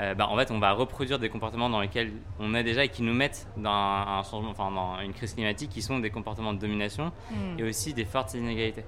euh, 0.02 0.14
bah, 0.14 0.26
en 0.28 0.36
fait, 0.36 0.50
on 0.50 0.58
va 0.58 0.72
reproduire 0.72 1.18
des 1.20 1.28
comportements 1.28 1.70
dans 1.70 1.80
lesquels 1.80 2.10
on 2.40 2.54
est 2.54 2.64
déjà 2.64 2.84
et 2.84 2.88
qui 2.88 3.02
nous 3.02 3.14
mettent 3.14 3.46
dans 3.56 3.70
un 3.70 4.22
changement, 4.24 4.50
enfin, 4.50 4.70
dans 4.72 5.00
une 5.00 5.12
crise 5.12 5.34
climatique, 5.34 5.70
qui 5.70 5.80
sont 5.80 6.00
des 6.00 6.10
comportements 6.10 6.52
de 6.52 6.58
domination 6.58 7.12
hmm. 7.30 7.58
et 7.60 7.62
aussi 7.62 7.94
des 7.94 8.04
fortes 8.04 8.34
inégalités. 8.34 8.84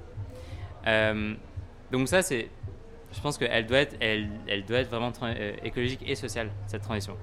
Euh, 0.87 1.35
donc 1.93 2.09
ça, 2.09 2.23
c'est, 2.23 2.49
je 3.13 3.21
pense 3.21 3.39
qu'elle 3.39 3.67
doit 3.67 3.79
être, 3.79 3.97
elle, 4.01 4.29
elle 4.49 4.65
doit 4.65 4.79
être 4.79 4.91
vraiment 4.91 5.13
euh, 5.23 5.55
écologique 5.63 6.01
et 6.05 6.17
sociale 6.17 6.51
cette 6.67 6.83
transition. 6.83 7.17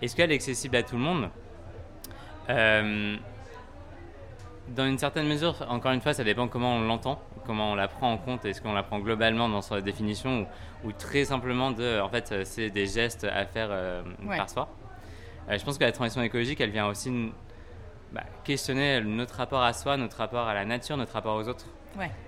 Est-ce 0.00 0.14
qu'elle 0.14 0.30
est 0.30 0.36
accessible 0.36 0.76
à 0.76 0.82
tout 0.84 0.96
le 0.96 1.02
monde? 1.02 1.28
Dans 4.68 4.86
une 4.86 4.98
certaine 4.98 5.26
mesure, 5.26 5.56
encore 5.68 5.92
une 5.92 6.00
fois, 6.00 6.14
ça 6.14 6.24
dépend 6.24 6.48
comment 6.48 6.76
on 6.76 6.80
l'entend 6.80 7.20
comment 7.46 7.72
on 7.72 7.74
la 7.74 7.88
prend 7.88 8.12
en 8.12 8.18
compte 8.18 8.44
Est-ce 8.44 8.60
qu'on 8.60 8.72
la 8.72 8.82
prend 8.82 8.98
globalement 8.98 9.48
dans 9.48 9.62
sa 9.62 9.80
définition 9.80 10.46
ou, 10.84 10.92
très 10.92 11.24
simplement 11.24 11.70
de, 11.70 12.00
en 12.00 12.08
fait, 12.08 12.44
c'est 12.44 12.70
des 12.70 12.86
gestes 12.86 13.24
à 13.24 13.46
faire 13.46 13.68
euh, 13.70 14.02
par 14.36 14.48
soi 14.50 14.68
euh, 15.48 15.58
Je 15.58 15.64
pense 15.64 15.78
que 15.78 15.84
la 15.84 15.92
transition 15.92 16.22
écologique, 16.22 16.60
elle 16.60 16.70
vient 16.70 16.86
aussi 16.86 17.32
bah, 18.12 18.22
questionner 18.44 19.00
notre 19.00 19.36
rapport 19.36 19.62
à 19.62 19.72
soi, 19.72 19.96
notre 19.96 20.16
rapport 20.16 20.46
à 20.46 20.54
la 20.54 20.64
nature, 20.64 20.96
notre 20.96 21.12
rapport 21.12 21.36
aux 21.36 21.48
autres. 21.48 21.66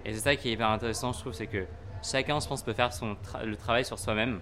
Et 0.05 0.13
c'est 0.13 0.21
ça 0.21 0.37
qui 0.37 0.49
est 0.49 0.53
hyper 0.53 0.71
intéressant, 0.71 1.13
je 1.13 1.19
trouve, 1.19 1.33
c'est 1.33 1.49
que 1.49 1.67
chacun, 2.03 2.39
je 2.41 2.47
pense, 2.47 2.63
peut 2.63 2.73
faire 2.73 2.93
son 2.93 3.17
le 3.45 3.57
travail 3.57 3.85
sur 3.85 3.99
soi-même. 3.99 4.41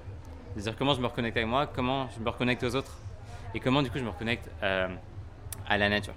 C'est-à-dire 0.54 0.76
comment 0.76 0.94
je 0.94 1.00
me 1.00 1.06
reconnecte 1.06 1.36
avec 1.36 1.48
moi, 1.48 1.66
comment 1.66 2.08
je 2.10 2.20
me 2.20 2.28
reconnecte 2.28 2.62
aux 2.62 2.74
autres, 2.76 2.98
et 3.54 3.60
comment 3.60 3.82
du 3.82 3.90
coup 3.90 3.98
je 3.98 4.04
me 4.04 4.10
reconnecte 4.10 4.50
euh, 4.62 4.88
à 5.68 5.78
la 5.78 5.88
nature. 5.88 6.14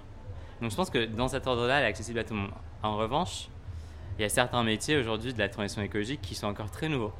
Donc 0.60 0.70
je 0.70 0.76
pense 0.76 0.90
que 0.90 1.06
dans 1.06 1.28
cet 1.28 1.46
ordre-là, 1.46 1.78
elle 1.78 1.84
est 1.84 1.88
accessible 1.88 2.18
à 2.18 2.24
tout 2.24 2.34
le 2.34 2.40
monde. 2.40 2.52
En 2.82 2.96
revanche, 2.96 3.48
il 4.18 4.22
y 4.22 4.24
a 4.24 4.28
certains 4.28 4.64
métiers 4.64 4.96
aujourd'hui 4.96 5.32
de 5.32 5.38
la 5.38 5.48
transition 5.48 5.80
écologique 5.82 6.20
qui 6.20 6.34
sont 6.34 6.48
encore 6.48 6.70
très 6.70 6.88
nouveaux. 6.88 7.12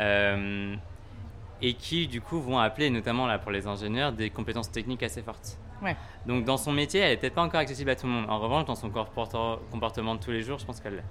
Euh, 0.00 0.74
et 1.60 1.74
qui, 1.74 2.06
du 2.06 2.20
coup, 2.20 2.40
vont 2.40 2.58
appeler, 2.58 2.90
notamment 2.90 3.26
là 3.26 3.38
pour 3.38 3.50
les 3.50 3.66
ingénieurs, 3.66 4.12
des 4.12 4.30
compétences 4.30 4.70
techniques 4.70 5.02
assez 5.02 5.22
fortes. 5.22 5.58
Donc, 6.26 6.44
dans 6.44 6.56
son 6.56 6.72
métier, 6.72 7.00
elle 7.00 7.10
n'est 7.10 7.16
peut-être 7.16 7.34
pas 7.34 7.42
encore 7.42 7.60
accessible 7.60 7.90
à 7.90 7.96
tout 7.96 8.06
le 8.06 8.12
monde. 8.12 8.30
En 8.30 8.38
revanche, 8.38 8.64
dans 8.64 8.74
son 8.74 8.90
comportement 8.90 10.14
de 10.14 10.20
tous 10.20 10.30
les 10.30 10.42
jours, 10.42 10.58
je 10.58 10.64
pense 10.64 10.80
qu'elle 10.80 10.96
l'est 10.96 11.04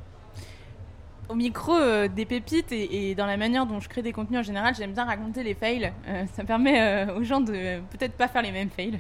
au 1.29 1.35
micro 1.35 1.75
euh, 1.75 2.07
des 2.07 2.25
pépites 2.25 2.71
et, 2.71 3.15
dans 3.15 3.25
la 3.25 3.37
manière 3.37 3.65
dont 3.65 3.79
je 3.79 3.89
crée 3.89 4.01
des 4.01 4.13
contenus 4.13 4.39
en 4.39 4.43
général, 4.43 4.75
j'aime 4.75 4.93
bien 4.93 5.05
raconter 5.05 5.43
les 5.43 5.53
fails. 5.53 5.91
Euh, 6.07 6.23
ça 6.33 6.43
permet 6.43 6.81
euh, 6.81 7.15
aux 7.15 7.23
gens 7.23 7.41
de 7.41 7.79
peut-être 7.91 8.13
pas 8.13 8.27
faire 8.27 8.41
les 8.41 8.51
mêmes 8.51 8.69
fails. 8.69 8.99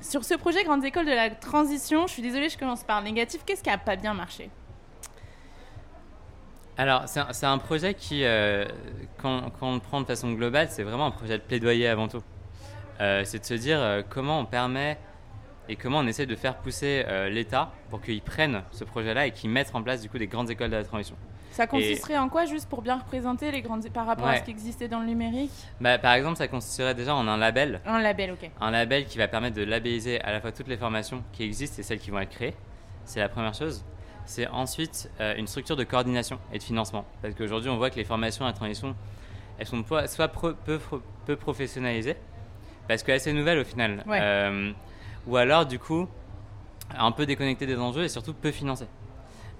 sur 0.00 0.24
ce 0.24 0.34
projet 0.34 0.64
Grandes 0.64 0.84
Écoles 0.84 1.06
de 1.06 1.12
la 1.12 1.30
Transition, 1.30 2.06
je 2.06 2.12
suis 2.12 2.22
désolée, 2.22 2.48
je 2.48 2.58
commence 2.58 2.82
par 2.82 3.00
le 3.00 3.06
négatif. 3.06 3.42
Qu'est-ce 3.44 3.62
qui 3.62 3.70
a 3.70 3.78
pas 3.78 3.96
bien 3.96 4.14
marché? 4.14 4.50
Alors, 6.78 7.04
c'est 7.06 7.46
un, 7.46 7.58
projet 7.58 7.94
qui, 7.94 8.22
quand, 9.16 9.50
quand, 9.58 9.68
on 9.70 9.74
le 9.74 9.80
prend 9.80 10.02
de 10.02 10.06
façon 10.06 10.32
globale, 10.32 10.68
c'est 10.70 10.82
vraiment 10.82 11.06
un 11.06 11.10
projet 11.10 11.38
de 11.38 11.42
plaidoyer 11.42 11.88
avant 11.88 12.06
tout. 12.06 12.22
c'est 12.98 13.38
de 13.38 13.44
se 13.44 13.54
dire 13.54 14.04
comment 14.10 14.40
on 14.40 14.44
permet 14.44 14.98
et 15.68 15.76
comment 15.76 15.98
on 15.98 16.06
essaie 16.06 16.26
de 16.26 16.36
faire 16.36 16.56
pousser 16.56 17.04
euh, 17.06 17.28
l'État 17.28 17.72
pour 17.90 18.00
qu'il 18.00 18.20
prenne 18.22 18.62
ce 18.70 18.84
projet-là 18.84 19.26
et 19.26 19.30
qu'il 19.32 19.50
mette 19.50 19.70
en 19.74 19.82
place 19.82 20.00
du 20.00 20.08
coup 20.08 20.18
des 20.18 20.26
grandes 20.26 20.50
écoles 20.50 20.70
de 20.70 20.76
la 20.76 20.84
transition. 20.84 21.16
Ça 21.56 21.66
consisterait 21.66 22.18
en 22.18 22.28
quoi, 22.28 22.44
juste 22.44 22.68
pour 22.68 22.82
bien 22.82 22.98
représenter 22.98 23.50
les 23.50 23.62
grandes 23.62 23.88
par 23.88 24.04
rapport 24.04 24.28
à 24.28 24.36
ce 24.36 24.42
qui 24.42 24.50
existait 24.50 24.88
dans 24.88 25.00
le 25.00 25.06
numérique? 25.06 25.50
Bah, 25.80 25.96
Par 25.96 26.12
exemple, 26.12 26.36
ça 26.36 26.48
consisterait 26.48 26.94
déjà 26.94 27.14
en 27.14 27.26
un 27.28 27.38
label. 27.38 27.80
Un 27.86 27.98
label, 27.98 28.32
ok. 28.32 28.50
Un 28.60 28.70
label 28.70 29.06
qui 29.06 29.16
va 29.16 29.26
permettre 29.26 29.56
de 29.56 29.62
labelliser 29.62 30.20
à 30.20 30.32
la 30.32 30.40
fois 30.42 30.52
toutes 30.52 30.68
les 30.68 30.76
formations 30.76 31.24
qui 31.32 31.44
existent 31.44 31.80
et 31.80 31.82
celles 31.82 31.98
qui 31.98 32.10
vont 32.10 32.18
être 32.18 32.30
créées. 32.30 32.54
C'est 33.06 33.20
la 33.20 33.30
première 33.30 33.54
chose. 33.54 33.86
C'est 34.26 34.46
ensuite 34.48 35.10
euh, 35.20 35.34
une 35.38 35.46
structure 35.46 35.76
de 35.76 35.84
coordination 35.84 36.38
et 36.52 36.58
de 36.58 36.62
financement. 36.62 37.06
Parce 37.22 37.34
qu'aujourd'hui, 37.34 37.70
on 37.70 37.78
voit 37.78 37.88
que 37.88 37.96
les 37.96 38.04
formations 38.04 38.44
à 38.44 38.48
la 38.48 38.54
transition, 38.54 38.94
elles 39.58 39.66
sont 39.66 39.82
soit 40.08 40.28
peu, 40.28 40.78
peu, 41.24 41.36
professionnalisées, 41.36 42.16
parce 42.86 43.02
qu'elles 43.02 43.20
sont 43.20 43.32
nouvelles 43.32 43.60
au 43.60 43.64
final. 43.64 44.04
Ouais. 44.06 44.18
Euh, 44.20 44.72
ou 45.26 45.36
alors 45.36 45.66
du 45.66 45.78
coup 45.78 46.08
un 46.96 47.12
peu 47.12 47.26
déconnecté 47.26 47.66
des 47.66 47.76
enjeux 47.76 48.04
et 48.04 48.08
surtout 48.08 48.32
peu 48.32 48.50
financé. 48.50 48.86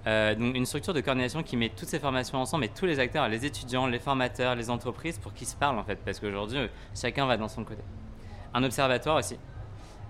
Euh, 0.05 0.35
donc 0.35 0.55
une 0.55 0.65
structure 0.65 0.93
de 0.93 1.01
coordination 1.01 1.43
qui 1.43 1.57
met 1.57 1.69
toutes 1.69 1.89
ces 1.89 1.99
formations 1.99 2.37
ensemble 2.37 2.63
et 2.63 2.69
tous 2.69 2.85
les 2.85 2.99
acteurs, 2.99 3.27
les 3.27 3.45
étudiants, 3.45 3.87
les 3.87 3.99
formateurs, 3.99 4.55
les 4.55 4.69
entreprises 4.69 5.17
pour 5.17 5.33
qu'ils 5.33 5.47
se 5.47 5.55
parlent 5.55 5.77
en 5.77 5.83
fait, 5.83 5.99
parce 6.05 6.19
qu'aujourd'hui 6.19 6.69
chacun 6.95 7.25
va 7.25 7.35
dans 7.35 7.49
son 7.49 7.63
côté. 7.65 7.81
Un 8.53 8.63
observatoire 8.63 9.17
aussi, 9.17 9.37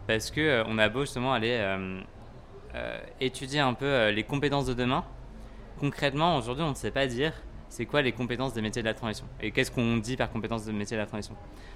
parce 0.05 0.29
que 0.29 0.41
euh, 0.41 0.63
on 0.67 0.77
a 0.77 0.89
beau 0.89 1.01
justement 1.01 1.33
aller 1.33 1.57
euh, 1.59 2.99
étudier 3.19 3.59
un 3.59 3.73
peu 3.73 4.09
les 4.09 4.23
compétences 4.23 4.67
de 4.67 4.75
demain. 4.75 5.03
Concrètement, 5.79 6.37
aujourd'hui, 6.37 6.63
on 6.63 6.69
ne 6.69 6.75
sait 6.75 6.91
pas 6.91 7.07
dire 7.07 7.33
c'est 7.69 7.85
quoi 7.85 8.01
les 8.01 8.11
compétences 8.11 8.53
des 8.53 8.61
métiers 8.61 8.81
de 8.81 8.87
la 8.87 8.93
transition 8.93 9.25
et 9.41 9.51
qu'est-ce 9.51 9.71
qu'on 9.71 9.97
dit 9.97 10.15
par 10.15 10.31
compétences 10.31 10.65
de 10.65 10.71
métiers 10.71 10.95
de 10.95 11.01
la 11.01 11.07
transition. 11.07 11.35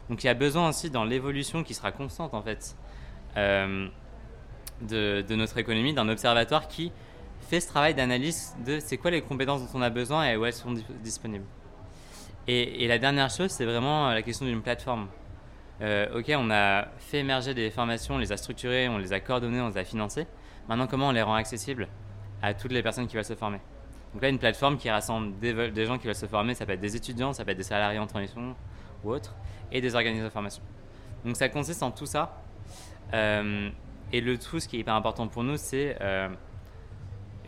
Donc 0.09 0.23
il 0.23 0.27
y 0.27 0.29
a 0.29 0.33
besoin 0.33 0.69
aussi 0.69 0.89
dans 0.89 1.03
l'évolution 1.03 1.63
qui 1.63 1.73
sera 1.73 1.91
constante 1.91 2.33
en 2.33 2.41
fait 2.41 2.75
euh, 3.37 3.87
de, 4.81 5.35
notre 5.35 5.57
économie, 5.57 5.93
d'un 5.93 6.09
observatoire 6.09 6.67
qui 6.67 6.91
fait 7.49 7.59
ce 7.59 7.67
travail 7.67 7.93
d'analyse 7.93 8.55
de 8.65 8.79
c'est 8.79 8.97
quoi 8.97 9.11
les 9.11 9.21
compétences 9.21 9.61
dont 9.61 9.79
on 9.79 9.81
a 9.81 9.89
besoin 9.89 10.25
et 10.27 10.37
où 10.37 10.45
elles 10.45 10.53
sont 10.53 10.73
disponibles. 11.03 11.45
Et, 12.47 12.87
la 12.87 12.97
dernière 12.97 13.29
chose, 13.29 13.51
c'est 13.51 13.65
vraiment 13.65 14.09
la 14.09 14.21
question 14.21 14.45
d'une 14.45 14.61
plateforme. 14.61 15.07
Euh, 15.81 16.19
ok, 16.19 16.31
on 16.35 16.49
a 16.51 16.87
fait 16.99 17.19
émerger 17.19 17.53
des 17.53 17.69
formations, 17.69 18.15
on 18.15 18.17
les 18.17 18.31
a 18.31 18.37
structurées, 18.37 18.87
on 18.89 18.97
les 18.97 19.13
a 19.13 19.19
coordonnées, 19.19 19.61
on 19.61 19.69
les 19.69 19.77
a 19.77 19.83
financées. 19.83 20.27
Maintenant, 20.67 20.87
comment 20.87 21.09
on 21.09 21.11
les 21.11 21.21
rend 21.21 21.35
accessibles 21.35 21.87
à 22.41 22.53
toutes 22.53 22.71
les 22.71 22.83
personnes 22.83 23.07
qui 23.07 23.15
veulent 23.15 23.25
se 23.25 23.35
former? 23.35 23.59
Donc 24.13 24.21
là, 24.21 24.29
une 24.29 24.39
plateforme 24.39 24.77
qui 24.77 24.89
rassemble 24.89 25.37
des, 25.39 25.85
gens 25.85 25.97
qui 25.97 26.05
veulent 26.05 26.15
se 26.15 26.25
former, 26.25 26.53
ça 26.53 26.65
peut 26.65 26.73
être 26.73 26.81
des 26.81 26.95
étudiants, 26.95 27.33
ça 27.33 27.45
peut 27.45 27.51
être 27.51 27.57
des 27.57 27.63
salariés 27.63 27.99
en 27.99 28.07
transition 28.07 28.55
ou 29.03 29.11
autres, 29.11 29.33
et 29.71 29.81
des 29.81 29.95
organismes 29.95 30.25
de 30.25 30.29
formation. 30.29 30.61
Donc 31.23 31.37
ça 31.37 31.49
consiste 31.49 31.81
en 31.81 31.91
tout 31.91 32.05
ça. 32.05 32.40
Euh, 33.13 33.69
et 34.11 34.21
le 34.21 34.37
tout, 34.37 34.59
ce 34.59 34.67
qui 34.67 34.77
est 34.77 34.79
hyper 34.79 34.95
important 34.95 35.27
pour 35.27 35.43
nous, 35.43 35.57
c'est 35.57 35.97
euh, 36.01 36.29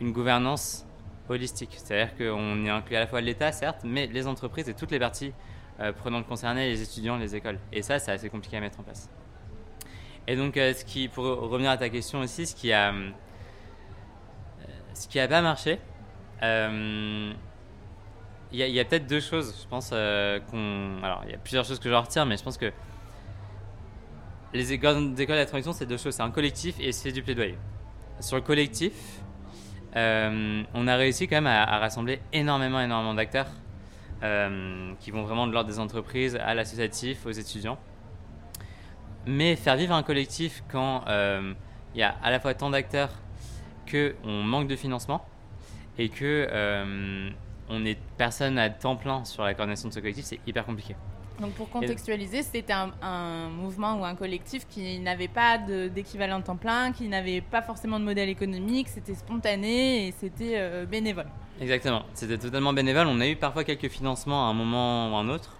une 0.00 0.12
gouvernance 0.12 0.86
holistique. 1.28 1.74
C'est-à-dire 1.76 2.16
qu'on 2.16 2.64
y 2.64 2.68
inclut 2.68 2.96
à 2.96 3.00
la 3.00 3.06
fois 3.06 3.20
l'État, 3.20 3.52
certes, 3.52 3.80
mais 3.84 4.06
les 4.06 4.26
entreprises 4.26 4.68
et 4.68 4.74
toutes 4.74 4.90
les 4.90 4.98
parties 4.98 5.32
euh, 5.80 5.92
prenantes 5.92 6.26
concernées, 6.26 6.68
les 6.68 6.82
étudiants, 6.82 7.16
les 7.16 7.34
écoles. 7.36 7.58
Et 7.72 7.82
ça, 7.82 7.98
c'est 7.98 8.12
assez 8.12 8.30
compliqué 8.30 8.56
à 8.56 8.60
mettre 8.60 8.80
en 8.80 8.82
place. 8.82 9.10
Et 10.26 10.36
donc, 10.36 10.58
pour 11.12 11.24
revenir 11.24 11.70
à 11.70 11.76
ta 11.76 11.90
question 11.90 12.20
aussi, 12.20 12.46
ce 12.46 12.54
qui 12.54 12.72
a, 12.72 12.94
ce 14.94 15.06
qui 15.06 15.20
a 15.20 15.28
pas 15.28 15.42
marché, 15.42 15.78
il 16.40 17.34
y 18.52 18.62
a, 18.62 18.68
y 18.68 18.80
a 18.80 18.84
peut-être 18.86 19.06
deux 19.06 19.20
choses. 19.20 19.54
Je 19.62 19.68
pense 19.68 19.90
qu'on, 19.90 21.02
alors 21.02 21.24
il 21.26 21.32
y 21.32 21.34
a 21.34 21.38
plusieurs 21.38 21.66
choses 21.66 21.78
que 21.78 21.90
je 21.90 21.94
retire, 21.94 22.24
mais 22.24 22.38
je 22.38 22.42
pense 22.42 22.56
que 22.56 22.72
les 24.54 24.72
écoles, 24.72 25.14
de 25.14 25.24
la 25.24 25.46
transition, 25.46 25.72
c'est 25.72 25.84
deux 25.84 25.98
choses. 25.98 26.14
C'est 26.14 26.22
un 26.22 26.30
collectif 26.30 26.76
et 26.80 26.92
c'est 26.92 27.12
du 27.12 27.22
plaidoyer. 27.22 27.58
Sur 28.20 28.36
le 28.36 28.42
collectif, 28.42 28.92
euh, 29.96 30.62
on 30.72 30.86
a 30.86 30.96
réussi 30.96 31.26
quand 31.26 31.36
même 31.36 31.46
à, 31.48 31.78
rassembler 31.78 32.20
énormément, 32.32 32.80
énormément 32.80 33.14
d'acteurs 33.14 33.48
euh, 34.22 34.92
qui 35.00 35.10
vont 35.10 35.24
vraiment 35.24 35.48
de 35.48 35.52
l'ordre 35.52 35.68
des 35.68 35.80
entreprises 35.80 36.36
à 36.36 36.54
l'associatif, 36.54 37.26
aux 37.26 37.32
étudiants. 37.32 37.78
Mais 39.26 39.56
faire 39.56 39.76
vivre 39.76 39.94
un 39.94 40.02
collectif 40.02 40.62
quand 40.70 41.04
euh, 41.08 41.52
il 41.94 42.00
y 42.00 42.04
a 42.04 42.14
à 42.22 42.30
la 42.30 42.38
fois 42.38 42.54
tant 42.54 42.70
d'acteurs 42.70 43.10
qu'on 43.90 44.42
manque 44.42 44.68
de 44.68 44.76
financement 44.76 45.26
et 45.98 46.08
que 46.08 47.32
on 47.68 47.84
est 47.86 47.98
personne 48.18 48.58
à 48.58 48.68
temps 48.68 48.96
plein 48.96 49.24
sur 49.24 49.42
la 49.42 49.54
coordination 49.54 49.88
de 49.88 49.94
ce 49.94 50.00
collectif, 50.00 50.24
c'est 50.26 50.40
hyper 50.46 50.66
compliqué. 50.66 50.94
Donc 51.40 51.52
pour 51.54 51.68
contextualiser, 51.68 52.42
c'était 52.42 52.72
un, 52.72 53.48
mouvement 53.48 54.00
ou 54.00 54.04
un 54.04 54.14
collectif 54.14 54.66
qui 54.68 54.98
n'avait 55.00 55.28
pas 55.28 55.58
d'équivalent 55.58 56.40
temps 56.40 56.56
plein, 56.56 56.92
qui 56.92 57.08
n'avait 57.08 57.40
pas 57.40 57.62
forcément 57.62 57.98
de 57.98 58.04
modèle 58.04 58.28
économique, 58.28 58.88
c'était 58.88 59.14
spontané 59.14 60.08
et 60.08 60.12
c'était 60.12 60.54
euh, 60.54 60.86
bénévole. 60.86 61.26
Exactement, 61.60 62.04
c'était 62.14 62.38
totalement 62.38 62.72
bénévole. 62.72 63.06
On 63.08 63.20
a 63.20 63.28
eu 63.28 63.36
parfois 63.36 63.64
quelques 63.64 63.88
financements 63.88 64.46
à 64.46 64.50
un 64.50 64.54
moment 64.54 65.12
ou 65.12 65.16
un 65.16 65.28
autre, 65.28 65.56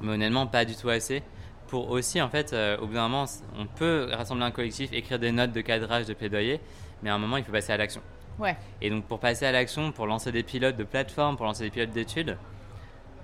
mais 0.00 0.12
honnêtement 0.12 0.46
pas 0.46 0.64
du 0.64 0.76
tout 0.76 0.88
assez. 0.88 1.22
Pour 1.68 1.90
aussi, 1.90 2.20
en 2.22 2.28
fait, 2.28 2.52
euh, 2.52 2.76
au 2.78 2.86
bout 2.86 2.94
d'un 2.94 3.08
moment, 3.08 3.24
on 3.58 3.66
peut 3.66 4.08
rassembler 4.12 4.44
un 4.44 4.50
collectif, 4.50 4.92
écrire 4.92 5.18
des 5.18 5.32
notes 5.32 5.52
de 5.52 5.60
cadrage, 5.60 6.06
de 6.06 6.14
plaidoyer, 6.14 6.60
mais 7.02 7.10
à 7.10 7.14
un 7.14 7.18
moment, 7.18 7.36
il 7.36 7.44
faut 7.44 7.52
passer 7.52 7.72
à 7.72 7.76
l'action. 7.76 8.02
Ouais. 8.38 8.56
Et 8.80 8.90
donc 8.90 9.04
pour 9.04 9.18
passer 9.18 9.46
à 9.46 9.52
l'action, 9.52 9.92
pour 9.92 10.06
lancer 10.06 10.32
des 10.32 10.42
pilotes 10.42 10.76
de 10.76 10.84
plateforme, 10.84 11.36
pour 11.36 11.46
lancer 11.46 11.64
des 11.64 11.70
pilotes 11.70 11.90
d'études, 11.90 12.36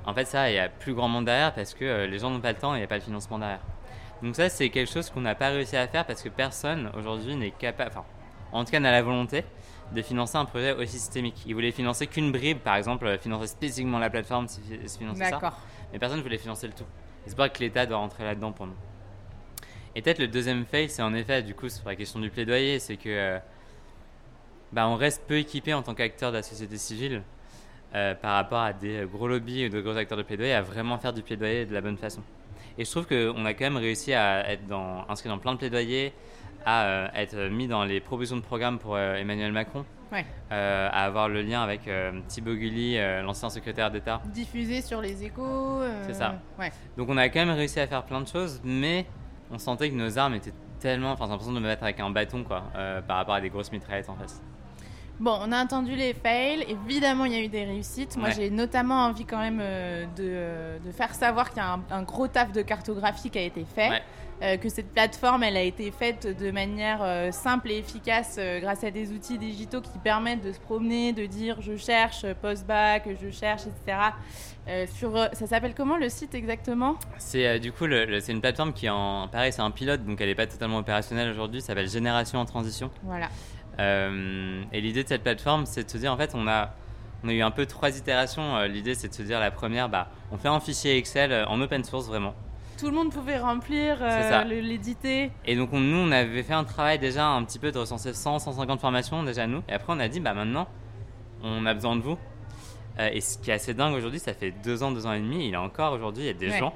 en 0.06 0.14
fait, 0.14 0.24
ça, 0.24 0.50
il 0.50 0.54
y 0.54 0.58
a 0.58 0.68
plus 0.68 0.94
grand 0.94 1.08
monde 1.08 1.26
derrière 1.26 1.52
parce 1.52 1.74
que 1.74 1.84
euh, 1.84 2.06
les 2.06 2.18
gens 2.18 2.30
n'ont 2.30 2.40
pas 2.40 2.52
le 2.52 2.58
temps 2.58 2.74
et 2.74 2.78
il 2.78 2.80
n'y 2.80 2.84
a 2.84 2.88
pas 2.88 2.96
le 2.96 3.02
financement 3.02 3.38
derrière. 3.38 3.60
Donc 4.22 4.36
ça, 4.36 4.48
c'est 4.48 4.68
quelque 4.70 4.90
chose 4.90 5.10
qu'on 5.10 5.20
n'a 5.20 5.34
pas 5.34 5.48
réussi 5.48 5.76
à 5.76 5.86
faire 5.88 6.06
parce 6.06 6.22
que 6.22 6.28
personne 6.28 6.90
aujourd'hui 6.96 7.36
n'est 7.36 7.50
capable, 7.50 7.90
enfin, 7.90 8.04
en 8.52 8.64
tout 8.64 8.70
cas 8.70 8.80
n'a 8.80 8.90
la 8.90 9.02
volonté 9.02 9.44
de 9.92 10.02
financer 10.02 10.36
un 10.36 10.44
projet 10.44 10.72
aussi 10.72 10.98
systémique. 10.98 11.42
Ils 11.46 11.54
voulaient 11.54 11.72
financer 11.72 12.06
qu'une 12.06 12.30
bribe, 12.32 12.58
par 12.58 12.76
exemple, 12.76 13.06
euh, 13.06 13.18
financer 13.18 13.48
spécifiquement 13.48 13.98
la 13.98 14.10
plateforme, 14.10 14.46
financer 14.48 15.24
ça. 15.24 15.52
Mais 15.92 15.98
personne 15.98 16.18
ne 16.18 16.22
voulait 16.22 16.38
financer 16.38 16.66
le 16.66 16.72
tout. 16.72 16.84
C'est 17.26 17.36
pas 17.36 17.48
que 17.48 17.58
l'État 17.58 17.86
doit 17.86 17.98
rentrer 17.98 18.24
là-dedans 18.24 18.52
pour 18.52 18.66
nous. 18.66 18.76
Et 19.94 20.02
peut-être 20.02 20.20
le 20.20 20.28
deuxième 20.28 20.64
fail, 20.64 20.88
c'est 20.88 21.02
en 21.02 21.12
effet, 21.14 21.42
du 21.42 21.54
coup, 21.54 21.68
sur 21.68 21.86
la 21.88 21.96
question 21.96 22.20
du 22.20 22.30
plaidoyer, 22.30 22.78
c'est 22.78 22.96
que 22.96 23.08
euh, 23.08 23.38
bah, 24.72 24.86
on 24.86 24.94
reste 24.94 25.24
peu 25.26 25.38
équipé 25.38 25.74
en 25.74 25.82
tant 25.82 25.94
qu'acteur 25.94 26.30
de 26.30 26.36
la 26.36 26.42
société 26.42 26.76
civile 26.78 27.22
euh, 27.92 28.14
par 28.14 28.34
rapport 28.34 28.60
à 28.60 28.72
des 28.72 29.04
gros 29.12 29.26
lobbies 29.26 29.66
ou 29.66 29.68
de 29.68 29.80
gros 29.80 29.96
acteurs 29.96 30.16
de 30.16 30.22
plaidoyer 30.22 30.52
à 30.52 30.62
vraiment 30.62 30.96
faire 30.98 31.12
du 31.12 31.22
plaidoyer 31.22 31.66
de 31.66 31.74
la 31.74 31.80
bonne 31.80 31.96
façon. 31.96 32.22
Et 32.78 32.84
je 32.84 32.90
trouve 32.90 33.06
qu'on 33.06 33.44
a 33.44 33.52
quand 33.52 33.64
même 33.64 33.76
réussi 33.76 34.14
à 34.14 34.48
être 34.48 34.64
dans, 34.68 35.04
inscrit 35.08 35.28
dans 35.28 35.38
plein 35.38 35.54
de 35.54 35.58
plaidoyers, 35.58 36.12
à 36.64 36.84
euh, 36.84 37.08
être 37.16 37.48
mis 37.50 37.66
dans 37.66 37.84
les 37.84 37.98
propositions 37.98 38.36
de 38.36 38.42
programme 38.42 38.78
pour 38.78 38.94
euh, 38.94 39.16
Emmanuel 39.16 39.50
Macron, 39.50 39.84
à 40.50 41.04
avoir 41.04 41.28
le 41.28 41.42
lien 41.42 41.62
avec 41.62 41.88
Thibaut 42.28 42.54
Gulli, 42.54 42.96
l'ancien 43.22 43.50
secrétaire 43.50 43.90
d'État. 43.90 44.20
Diffusé 44.26 44.82
sur 44.82 45.00
les 45.00 45.24
échos. 45.24 45.82
C'est 46.02 46.14
ça. 46.14 46.36
Donc 46.96 47.08
on 47.08 47.16
a 47.16 47.28
quand 47.28 47.44
même 47.44 47.56
réussi 47.56 47.80
à 47.80 47.86
faire 47.86 48.04
plein 48.04 48.20
de 48.20 48.28
choses, 48.28 48.60
mais 48.64 49.06
on 49.50 49.58
sentait 49.58 49.90
que 49.90 49.94
nos 49.94 50.18
armes 50.18 50.34
étaient 50.34 50.54
tellement. 50.80 51.12
Enfin, 51.12 51.26
j'ai 51.26 51.30
l'impression 51.30 51.52
de 51.52 51.60
me 51.60 51.66
mettre 51.66 51.84
avec 51.84 52.00
un 52.00 52.10
bâton, 52.10 52.42
quoi, 52.42 52.64
par 53.06 53.18
rapport 53.18 53.34
à 53.34 53.40
des 53.40 53.50
grosses 53.50 53.70
mitraillettes 53.70 54.08
en 54.08 54.16
face. 54.16 54.42
Bon, 55.20 55.38
on 55.38 55.52
a 55.52 55.62
entendu 55.62 55.94
les 55.94 56.14
fails. 56.14 56.64
Évidemment, 56.66 57.26
il 57.26 57.32
y 57.32 57.36
a 57.36 57.40
eu 57.40 57.48
des 57.48 57.64
réussites. 57.64 58.16
Moi, 58.16 58.30
j'ai 58.30 58.48
notamment 58.48 59.04
envie 59.04 59.26
quand 59.26 59.38
même 59.38 59.60
euh, 59.60 60.06
euh, 60.18 60.78
de, 60.78 60.92
faire 60.92 61.14
savoir 61.14 61.50
qu'il 61.50 61.58
y 61.58 61.60
a 61.60 61.78
un, 61.90 62.02
gros 62.02 62.26
taf 62.26 62.52
de 62.52 62.62
cartographie 62.62 63.28
qui 63.28 63.38
a 63.38 63.42
été 63.42 63.66
fait. 63.66 64.02
Euh, 64.42 64.56
que 64.56 64.70
cette 64.70 64.90
plateforme, 64.94 65.42
elle 65.42 65.58
a 65.58 65.62
été 65.62 65.90
faite 65.90 66.26
de 66.26 66.50
manière 66.50 67.34
simple 67.34 67.70
et 67.70 67.76
efficace 67.76 68.40
grâce 68.62 68.82
à 68.82 68.90
des 68.90 69.12
outils 69.12 69.36
digitaux 69.36 69.82
qui 69.82 69.98
permettent 69.98 70.42
de 70.42 70.52
se 70.52 70.60
promener, 70.60 71.12
de 71.12 71.26
dire 71.26 71.60
je 71.60 71.76
cherche 71.76 72.24
post-bac, 72.40 73.06
je 73.22 73.28
cherche, 73.28 73.64
etc. 73.66 74.86
sur, 74.96 75.14
ça 75.34 75.46
s'appelle 75.46 75.74
comment 75.74 75.98
le 75.98 76.08
site 76.08 76.34
exactement? 76.34 76.94
C'est 77.18 77.60
du 77.60 77.70
coup 77.70 77.84
c'est 78.20 78.32
une 78.32 78.40
plateforme 78.40 78.72
qui 78.72 78.86
est 78.86 78.90
en 78.90 79.28
pareil, 79.28 79.52
c'est 79.52 79.60
un 79.60 79.70
pilote, 79.70 80.06
donc 80.06 80.18
elle 80.22 80.28
n'est 80.28 80.34
pas 80.34 80.46
totalement 80.46 80.78
opérationnelle 80.78 81.28
aujourd'hui. 81.28 81.60
Ça 81.60 81.68
s'appelle 81.68 81.90
Génération 81.90 82.38
en 82.38 82.46
transition. 82.46 82.90
Voilà. 83.02 83.28
Euh, 83.80 84.62
et 84.72 84.80
l'idée 84.80 85.02
de 85.02 85.08
cette 85.08 85.22
plateforme, 85.22 85.66
c'est 85.66 85.84
de 85.84 85.90
se 85.90 85.98
dire, 85.98 86.12
en 86.12 86.16
fait, 86.16 86.32
on 86.34 86.46
a, 86.46 86.70
on 87.24 87.28
a 87.28 87.32
eu 87.32 87.40
un 87.40 87.50
peu 87.50 87.66
trois 87.66 87.96
itérations. 87.96 88.56
Euh, 88.56 88.66
l'idée, 88.66 88.94
c'est 88.94 89.08
de 89.08 89.14
se 89.14 89.22
dire, 89.22 89.40
la 89.40 89.50
première, 89.50 89.88
bah, 89.88 90.08
on 90.30 90.36
fait 90.36 90.48
un 90.48 90.60
fichier 90.60 90.96
Excel 90.96 91.32
euh, 91.32 91.46
en 91.46 91.60
open 91.60 91.82
source 91.82 92.06
vraiment. 92.06 92.34
Tout 92.78 92.86
le 92.86 92.92
monde 92.92 93.12
pouvait 93.12 93.38
remplir, 93.38 93.98
l'éditer. 94.44 95.30
Et 95.44 95.54
donc, 95.54 95.72
nous, 95.72 95.96
on 95.96 96.10
avait 96.12 96.42
fait 96.42 96.54
un 96.54 96.64
travail 96.64 96.98
déjà 96.98 97.26
un 97.26 97.44
petit 97.44 97.58
peu 97.58 97.72
de 97.72 97.78
recenser 97.78 98.14
100, 98.14 98.38
150 98.38 98.80
formations 98.80 99.22
déjà 99.22 99.46
nous. 99.46 99.62
Et 99.68 99.72
après, 99.72 99.92
on 99.92 100.00
a 100.00 100.08
dit, 100.08 100.18
bah 100.18 100.32
maintenant, 100.32 100.66
on 101.42 101.66
a 101.66 101.74
besoin 101.74 101.96
de 101.96 102.00
vous. 102.00 102.16
et 102.98 103.20
ce 103.20 103.36
qui 103.36 103.50
est 103.50 103.54
assez 103.54 103.74
dingue 103.74 103.92
aujourd'hui, 103.92 104.18
ça 104.18 104.32
fait 104.32 104.50
deux 104.64 104.82
ans, 104.82 104.92
deux 104.92 105.04
ans 105.04 105.12
et 105.12 105.20
demi. 105.20 105.44
Il 105.44 105.50
y 105.50 105.54
a 105.54 105.60
encore 105.60 105.92
aujourd'hui, 105.92 106.22
il 106.22 106.26
y 106.28 106.30
a 106.30 106.32
des 106.32 106.56
gens. 106.56 106.72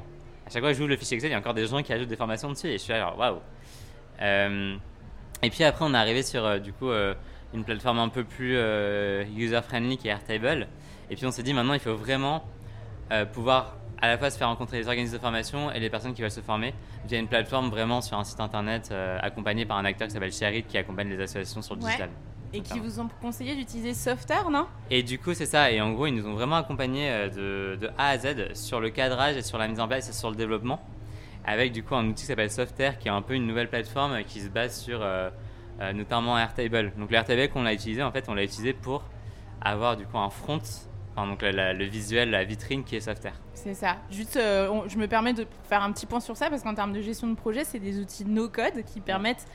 À 0.46 0.50
chaque 0.50 0.60
fois 0.60 0.72
que 0.72 0.74
je 0.74 0.82
joue 0.82 0.86
le 0.86 0.96
fichier 0.98 1.14
Excel, 1.14 1.30
il 1.30 1.32
y 1.32 1.36
a 1.36 1.38
encore 1.38 1.54
des 1.54 1.66
gens 1.66 1.82
qui 1.82 1.90
ajoutent 1.94 2.08
des 2.08 2.16
formations 2.16 2.50
dessus. 2.50 2.66
Et 2.66 2.72
je 2.72 2.82
suis 2.82 2.92
là, 2.92 3.14
waouh. 3.16 3.38
Et 5.42 5.50
puis 5.50 5.64
après, 5.64 5.84
on 5.84 5.92
est 5.94 5.98
arrivé 5.98 6.22
sur 6.22 6.44
euh, 6.44 6.58
du 6.58 6.72
coup 6.72 6.88
euh, 6.88 7.14
une 7.52 7.64
plateforme 7.64 7.98
un 7.98 8.08
peu 8.08 8.24
plus 8.24 8.54
euh, 8.56 9.24
user-friendly 9.36 9.98
qui 9.98 10.08
est 10.08 10.10
Airtable. 10.10 10.68
Et 11.10 11.16
puis 11.16 11.26
on 11.26 11.30
s'est 11.30 11.42
dit 11.42 11.52
maintenant, 11.52 11.74
il 11.74 11.80
faut 11.80 11.94
vraiment 11.94 12.44
pouvoir 13.32 13.76
à 14.00 14.08
la 14.08 14.18
fois 14.18 14.30
se 14.30 14.38
faire 14.38 14.48
rencontrer 14.48 14.78
les 14.78 14.88
organismes 14.88 15.14
de 15.14 15.20
formation 15.20 15.70
et 15.70 15.78
les 15.78 15.90
personnes 15.90 16.14
qui 16.14 16.22
veulent 16.22 16.30
se 16.30 16.40
former 16.40 16.74
via 17.06 17.18
une 17.18 17.28
plateforme 17.28 17.68
vraiment 17.68 18.00
sur 18.00 18.18
un 18.18 18.24
site 18.24 18.40
internet 18.40 18.92
accompagné 19.20 19.66
par 19.66 19.76
un 19.76 19.84
acteur 19.84 20.08
qui 20.08 20.14
s'appelle 20.14 20.32
Sherit 20.32 20.64
qui 20.64 20.78
accompagne 20.78 21.10
les 21.10 21.20
associations 21.20 21.60
sur 21.60 21.74
le 21.74 21.82
digital. 21.82 22.08
Et 22.54 22.60
qui 22.60 22.80
vous 22.80 22.98
ont 22.98 23.08
conseillé 23.20 23.54
d'utiliser 23.54 23.92
Softer, 23.92 24.50
non? 24.50 24.66
Et 24.90 25.02
du 25.02 25.18
coup, 25.18 25.34
c'est 25.34 25.46
ça. 25.46 25.70
Et 25.70 25.80
en 25.80 25.92
gros, 25.92 26.06
ils 26.06 26.14
nous 26.14 26.26
ont 26.26 26.34
vraiment 26.34 26.56
accompagnés 26.56 27.28
de, 27.36 27.76
de, 27.80 27.90
A 27.98 28.08
à 28.08 28.18
Z 28.18 28.54
sur 28.54 28.80
le 28.80 28.88
cadrage 28.88 29.36
et 29.36 29.42
sur 29.42 29.58
la 29.58 29.68
mise 29.68 29.78
en 29.78 29.86
place 29.86 30.08
et 30.08 30.12
sur 30.12 30.30
le 30.30 30.36
développement 30.36 30.80
avec 31.44 31.72
du 31.72 31.82
coup 31.82 31.94
un 31.94 32.06
outil 32.06 32.22
qui 32.22 32.26
s'appelle 32.26 32.50
Softair, 32.50 32.98
qui 32.98 33.08
est 33.08 33.12
un 33.12 33.22
peu 33.22 33.34
une 33.34 33.46
nouvelle 33.46 33.68
plateforme 33.68 34.22
qui 34.24 34.40
se 34.40 34.48
base 34.48 34.80
sur 34.80 35.02
euh, 35.02 35.30
euh, 35.80 35.92
notamment 35.92 36.38
Airtable. 36.38 36.92
Donc 36.96 37.10
l'Airtable 37.10 37.48
qu'on 37.48 37.66
a 37.66 37.72
utilisé, 37.72 38.02
en 38.02 38.10
fait, 38.10 38.28
on 38.28 38.34
l'a 38.34 38.44
utilisé 38.44 38.72
pour 38.72 39.04
avoir 39.60 39.96
du 39.96 40.06
coup 40.06 40.18
un 40.18 40.30
front, 40.30 40.60
enfin, 41.14 41.26
donc 41.26 41.40
le 41.42 41.84
visuel, 41.84 42.30
la 42.30 42.44
vitrine 42.44 42.84
qui 42.84 42.96
est 42.96 43.00
Softair. 43.00 43.34
C'est 43.52 43.74
ça. 43.74 43.96
Juste, 44.10 44.36
euh, 44.36 44.80
je 44.88 44.98
me 44.98 45.06
permets 45.06 45.32
de 45.32 45.46
faire 45.68 45.82
un 45.82 45.92
petit 45.92 46.06
point 46.06 46.20
sur 46.20 46.36
ça 46.36 46.50
parce 46.50 46.62
qu'en 46.62 46.74
termes 46.74 46.92
de 46.92 47.00
gestion 47.00 47.28
de 47.28 47.34
projet, 47.34 47.64
c'est 47.64 47.78
des 47.78 48.00
outils 48.00 48.24
no-code 48.24 48.82
qui 48.84 49.00
permettent, 49.00 49.46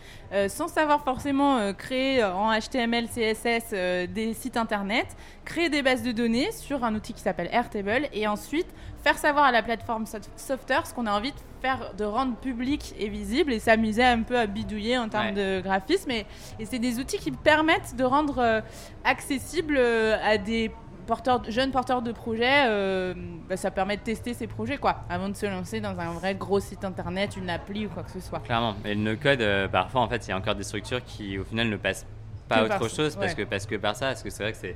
sans 0.47 0.67
savoir 0.67 1.03
forcément 1.03 1.73
créer 1.73 2.23
en 2.23 2.51
HTML, 2.57 3.07
CSS 3.07 3.71
des 4.09 4.33
sites 4.33 4.57
internet, 4.57 5.07
créer 5.43 5.69
des 5.69 5.81
bases 5.81 6.03
de 6.03 6.11
données 6.11 6.51
sur 6.51 6.83
un 6.83 6.95
outil 6.95 7.13
qui 7.13 7.21
s'appelle 7.21 7.49
Airtable 7.51 8.07
et 8.13 8.27
ensuite 8.27 8.67
faire 9.03 9.17
savoir 9.17 9.45
à 9.45 9.51
la 9.51 9.63
plateforme 9.63 10.05
Software 10.35 10.87
ce 10.87 10.93
qu'on 10.93 11.05
a 11.05 11.11
envie 11.11 11.31
de 11.31 11.37
faire, 11.61 11.93
de 11.97 12.03
rendre 12.03 12.35
public 12.35 12.93
et 12.97 13.09
visible 13.09 13.53
et 13.53 13.59
s'amuser 13.59 14.03
un 14.03 14.23
peu 14.23 14.37
à 14.37 14.47
bidouiller 14.47 14.97
en 14.97 15.09
termes 15.09 15.33
de 15.33 15.61
graphisme. 15.61 16.11
Et, 16.11 16.25
c'est 16.63 16.79
des 16.79 16.99
outils 16.99 17.17
qui 17.17 17.31
permettent 17.31 17.95
de 17.95 18.03
rendre 18.03 18.39
euh, 18.39 18.61
accessible 19.03 19.75
euh, 19.77 20.17
à 20.23 20.37
des 20.37 20.71
porteurs, 21.07 21.41
jeunes 21.49 21.71
porteurs 21.71 22.01
de 22.01 22.11
projets, 22.11 22.65
euh, 22.67 23.13
bah, 23.47 23.57
ça 23.57 23.71
permet 23.71 23.97
de 23.97 24.01
tester 24.03 24.33
ces 24.33 24.45
projets 24.45 24.77
quoi, 24.77 25.03
avant 25.09 25.29
de 25.29 25.35
se 25.35 25.47
lancer 25.47 25.81
dans 25.81 25.99
un 25.99 26.11
vrai 26.11 26.35
gros 26.35 26.59
site 26.59 26.85
internet, 26.85 27.35
une 27.37 27.49
appli 27.49 27.87
ou 27.87 27.89
quoi 27.89 28.03
que 28.03 28.11
ce 28.11 28.19
soit. 28.19 28.39
Clairement. 28.39 28.75
Et 28.85 28.93
le 28.93 29.01
no-code, 29.01 29.71
parfois 29.71 30.01
en 30.01 30.07
fait, 30.07 30.27
il 30.27 30.29
y 30.29 30.33
a 30.33 30.37
encore 30.37 30.55
des 30.55 30.63
structures 30.63 31.03
qui 31.03 31.39
au 31.39 31.43
final 31.43 31.69
ne 31.69 31.77
passent 31.77 32.05
pas 32.47 32.57
à 32.57 32.63
autre 32.65 32.89
chose 32.89 33.15
parce, 33.15 33.33
que, 33.33 33.43
parce 33.43 33.65
que 33.65 33.75
par 33.75 33.95
ça, 33.95 34.07
parce 34.07 34.23
que 34.23 34.29
c'est 34.29 34.43
vrai 34.43 34.51
que 34.51 34.57
c'est 34.57 34.75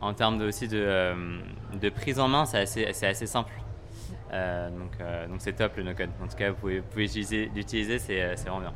en 0.00 0.12
termes 0.12 0.38
de, 0.38 0.46
aussi 0.46 0.68
de, 0.68 1.14
de, 1.80 1.88
prise 1.88 2.20
en 2.20 2.28
main, 2.28 2.44
c'est 2.44 2.60
assez, 2.60 3.06
assez, 3.06 3.26
simple. 3.26 3.52
Euh, 4.34 4.68
donc 4.70 4.92
euh, 5.00 5.26
donc 5.28 5.36
c'est 5.38 5.54
top 5.54 5.76
le 5.76 5.84
no-code. 5.84 6.10
En 6.22 6.26
tout 6.26 6.36
cas, 6.36 6.50
vous 6.50 6.56
pouvez, 6.56 6.82
l'utiliser, 7.54 7.98
c'est 7.98 8.34
vraiment 8.34 8.60
bien. 8.60 8.74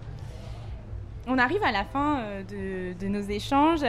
On 1.27 1.37
arrive 1.37 1.63
à 1.63 1.73
la 1.73 1.85
fin 1.85 2.23
de, 2.49 2.95
de 2.99 3.09
nos 3.09 3.21
échanges. 3.21 3.83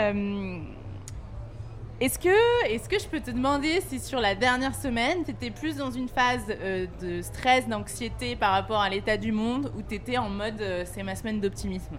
Est-ce 2.02 2.18
que, 2.18 2.66
est 2.70 2.88
que 2.88 2.98
je 2.98 3.08
peux 3.08 3.20
te 3.20 3.30
demander 3.30 3.82
si 3.82 4.00
sur 4.00 4.22
la 4.22 4.34
dernière 4.34 4.74
semaine, 4.74 5.26
tu 5.26 5.32
étais 5.32 5.52
plus 5.52 5.76
dans 5.76 5.92
une 5.92 6.08
phase 6.08 6.46
euh, 6.50 6.88
de 7.02 7.22
stress, 7.22 7.68
d'anxiété 7.68 8.38
par 8.38 8.54
rapport 8.54 8.80
à 8.80 8.90
l'état 8.90 9.18
du 9.18 9.34
monde 9.34 9.70
ou 9.78 9.82
tu 9.82 9.96
étais 9.96 10.18
en 10.18 10.30
mode 10.30 10.62
euh, 10.62 10.84
c'est 10.86 11.04
ma 11.04 11.16
semaine 11.16 11.42
d'optimisme? 11.42 11.98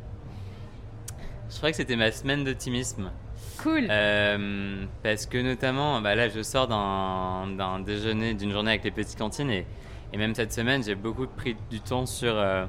Je 1.51 1.57
crois 1.59 1.71
que 1.71 1.77
c'était 1.77 1.97
ma 1.97 2.11
semaine 2.13 2.45
d'optimisme. 2.45 3.11
Cool. 3.59 3.87
Euh, 3.91 4.85
parce 5.03 5.27
que 5.27 5.39
notamment, 5.39 6.01
bah 6.01 6.15
là, 6.15 6.29
je 6.29 6.43
sors 6.43 6.67
d'un 6.67 7.81
déjeuner, 7.81 8.35
d'une 8.35 8.53
journée 8.53 8.71
avec 8.71 8.85
les 8.85 8.91
petites 8.91 9.19
cantines 9.19 9.51
et, 9.51 9.67
et 10.13 10.17
même 10.17 10.35
cette 10.35 10.53
semaine, 10.53 10.83
j'ai 10.83 10.95
beaucoup 10.95 11.27
pris 11.27 11.57
du 11.71 11.81
temps 11.81 12.07
sur 12.07 12.33
euh, 12.35 12.65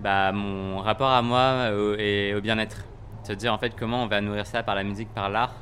bah, 0.00 0.32
mon 0.32 0.78
rapport 0.78 1.10
à 1.10 1.20
moi 1.22 1.70
au- 1.72 1.94
et 1.96 2.34
au 2.34 2.40
bien-être. 2.40 2.84
Se 3.24 3.32
dire 3.34 3.52
en 3.52 3.58
fait 3.58 3.74
comment 3.78 4.02
on 4.04 4.06
va 4.06 4.20
nourrir 4.22 4.46
ça 4.46 4.62
par 4.62 4.74
la 4.74 4.82
musique, 4.84 5.08
par 5.14 5.28
l'art. 5.28 5.54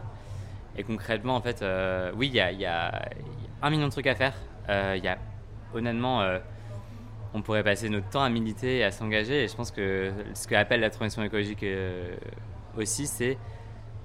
Et 0.77 0.85
concrètement, 0.85 1.35
en 1.35 1.41
fait, 1.41 1.61
euh, 1.63 2.13
oui, 2.17 2.29
il 2.29 2.35
y 2.35 2.41
a, 2.41 2.53
y 2.53 2.65
a 2.65 3.09
un 3.63 3.71
million 3.71 3.87
de 3.87 3.93
trucs 3.93 4.07
à 4.07 4.15
faire. 4.15 4.35
Euh, 4.69 4.95
Il 4.97 5.03
y 5.05 5.09
a 5.09 5.19
honnêtement, 5.75 6.21
euh, 6.23 6.39
on 7.35 7.43
pourrait 7.43 7.65
passer 7.65 7.89
notre 7.89 8.09
temps 8.09 8.23
à 8.23 8.29
militer 8.31 8.79
et 8.79 8.85
à 8.85 8.93
s'engager. 8.93 9.43
Et 9.43 9.49
je 9.49 9.57
pense 9.57 9.73
que 9.73 10.13
ce 10.35 10.47
que 10.47 10.55
appelle 10.55 10.81
la 10.81 10.91
transition 10.91 11.25
écologique 11.25 11.65
euh, 11.65 12.15
aussi, 12.77 13.09
c'est 13.09 13.37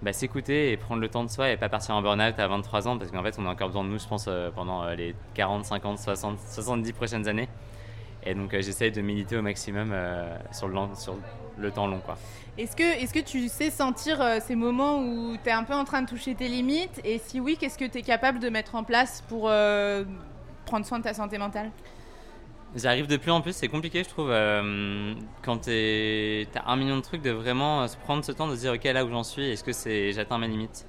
bah, 0.04 0.14
s'écouter 0.14 0.72
et 0.72 0.78
prendre 0.78 1.02
le 1.02 1.08
temps 1.10 1.24
de 1.24 1.30
soi 1.30 1.50
et 1.50 1.58
pas 1.58 1.70
partir 1.70 1.96
en 1.96 2.02
burn-out 2.02 2.38
à 2.38 2.48
23 2.48 2.88
ans 2.88 2.98
parce 2.98 3.10
qu'en 3.12 3.24
fait 3.24 3.36
on 3.40 3.46
a 3.46 3.50
encore 3.52 3.68
besoin 3.70 3.84
de 3.84 3.90
nous 3.90 4.00
je 4.00 4.08
pense 4.08 4.26
euh, 4.28 4.52
pendant 4.52 4.84
euh, 4.84 4.96
les 4.96 5.16
40, 5.34 5.66
50, 5.66 5.98
60, 5.98 6.38
70 6.40 6.94
prochaines 6.94 7.28
années. 7.28 7.48
Et 8.26 8.36
donc 8.36 8.54
euh, 8.54 8.62
j'essaye 8.62 8.92
de 8.92 9.02
militer 9.02 9.38
au 9.38 9.42
maximum 9.42 9.96
sur, 10.52 10.68
le 10.68 10.74
long- 10.74 10.96
sur 10.96 11.16
le 11.58 11.72
temps 11.72 11.88
long 11.88 12.00
quoi. 12.00 12.18
Est-ce 12.58 12.76
que, 12.76 12.84
est 12.84 13.12
que 13.12 13.20
tu 13.20 13.48
sais 13.48 13.72
sentir 13.72 14.22
ces 14.42 14.56
moments 14.56 15.00
où 15.00 15.36
tu 15.42 15.50
es 15.50 15.52
un 15.52 15.64
peu 15.64 15.74
en 15.74 15.86
train 15.86 16.02
de 16.04 16.08
toucher 16.08 16.36
tes 16.36 16.48
limites? 16.48 17.02
Et 17.04 17.18
si 17.18 17.40
oui, 17.40 17.58
qu'est-ce 17.60 17.78
que 17.80 17.86
tu 17.86 17.98
es 17.98 18.02
capable 18.04 18.40
de 18.40 18.50
mettre 18.50 18.76
en 18.76 18.84
place 18.84 19.24
pour 19.28 19.44
prendre 20.66 20.86
soin 20.86 21.00
de 21.00 21.04
ta 21.04 21.14
santé 21.14 21.38
mentale? 21.40 21.72
J'arrive 22.75 23.06
de 23.06 23.18
plus 23.18 23.30
en 23.30 23.42
plus, 23.42 23.56
c'est 23.56 23.68
compliqué 23.68 24.03
je 24.03 24.10
trouve 24.10 24.32
euh, 24.32 25.13
quand 25.44 25.58
t'as 25.65 26.63
un 26.65 26.75
million 26.75 26.96
de 26.96 27.01
trucs 27.01 27.22
de 27.22 27.30
vraiment 27.30 27.84
euh, 27.84 27.88
se 27.88 27.98
prendre 27.98 28.25
ce 28.25 28.32
temps 28.32 28.48
de 28.48 28.56
se 28.56 28.62
dire 28.62 28.74
ok 28.74 28.84
là 28.86 29.06
où 29.06 29.10
j'en 29.10 29.24
suis, 29.24 29.48
est-ce 29.51 29.63
que 29.63 29.74
c'est 29.74 30.12
j'atteins 30.12 30.39
mes 30.39 30.48
limites? 30.48 30.88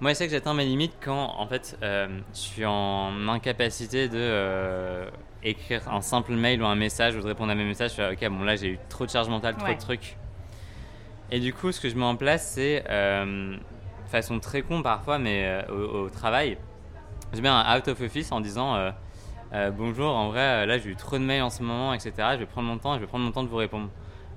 Moi 0.00 0.12
je 0.12 0.16
sais 0.16 0.26
que 0.26 0.32
j'atteins 0.32 0.54
mes 0.54 0.64
limites 0.64 0.94
quand 1.04 1.34
en 1.38 1.46
fait 1.46 1.76
euh, 1.82 2.08
je 2.32 2.38
suis 2.38 2.64
en 2.64 3.28
incapacité 3.28 4.08
de 4.08 4.16
euh, 4.16 5.10
écrire 5.42 5.82
un 5.92 6.00
simple 6.00 6.32
mail 6.32 6.62
ou 6.62 6.66
un 6.66 6.74
message 6.74 7.16
ou 7.16 7.20
de 7.20 7.26
répondre 7.26 7.52
à 7.52 7.54
mes 7.54 7.64
messages, 7.64 7.90
je 7.90 7.96
fais 7.96 8.10
ok 8.12 8.30
bon 8.30 8.42
là 8.44 8.56
j'ai 8.56 8.68
eu 8.68 8.78
trop 8.88 9.04
de 9.04 9.10
charge 9.10 9.28
mentale, 9.28 9.56
trop 9.56 9.66
Ouais. 9.66 9.74
de 9.74 9.80
trucs. 9.80 10.16
Et 11.30 11.38
du 11.38 11.52
coup 11.52 11.70
ce 11.70 11.82
que 11.82 11.90
je 11.90 11.96
mets 11.96 12.04
en 12.04 12.16
place 12.16 12.48
c'est 12.54 12.82
façon 14.10 14.40
très 14.40 14.62
con 14.62 14.80
parfois 14.82 15.18
mais 15.18 15.66
au, 15.70 16.04
au 16.04 16.08
travail, 16.08 16.56
je 17.34 17.42
mets 17.42 17.48
un 17.50 17.76
out 17.76 17.88
of 17.88 18.00
office 18.00 18.32
en 18.32 18.40
disant 18.40 18.90
euh, 19.54 19.70
bonjour, 19.70 20.14
en 20.14 20.28
vrai, 20.28 20.40
euh, 20.40 20.66
là 20.66 20.78
j'ai 20.78 20.90
eu 20.90 20.96
trop 20.96 21.16
de 21.16 21.22
mails 21.24 21.42
en 21.42 21.50
ce 21.50 21.62
moment, 21.62 21.94
etc. 21.94 22.12
Je 22.32 22.38
vais 22.38 22.46
prendre 22.46 22.68
mon 22.68 22.78
temps, 22.78 22.94
je 22.94 23.00
vais 23.00 23.06
prendre 23.06 23.24
mon 23.24 23.30
temps 23.30 23.44
de 23.44 23.48
vous 23.48 23.56
répondre. 23.56 23.88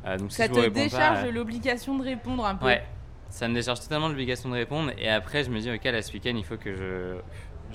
Euh, 0.05 0.17
donc 0.17 0.31
Ça 0.31 0.47
te 0.47 0.67
décharge 0.69 1.25
euh, 1.25 1.31
l'obligation 1.31 1.97
de 1.97 2.03
répondre 2.03 2.45
un 2.45 2.55
peu? 2.55 2.67
Ouais, 2.67 2.83
ça 3.29 3.47
me 3.47 3.53
décharge 3.53 3.79
totalement 3.81 4.07
l'obligation 4.07 4.49
de 4.49 4.55
répondre. 4.55 4.91
Et 4.97 5.09
après, 5.09 5.43
je 5.43 5.49
me 5.49 5.59
dis, 5.59 5.71
ok, 5.71 5.83
là 5.83 6.01
ce 6.01 6.13
week-end, 6.13 6.33
il 6.35 6.45
faut 6.45 6.57
que 6.57 6.73
je, 6.73 7.17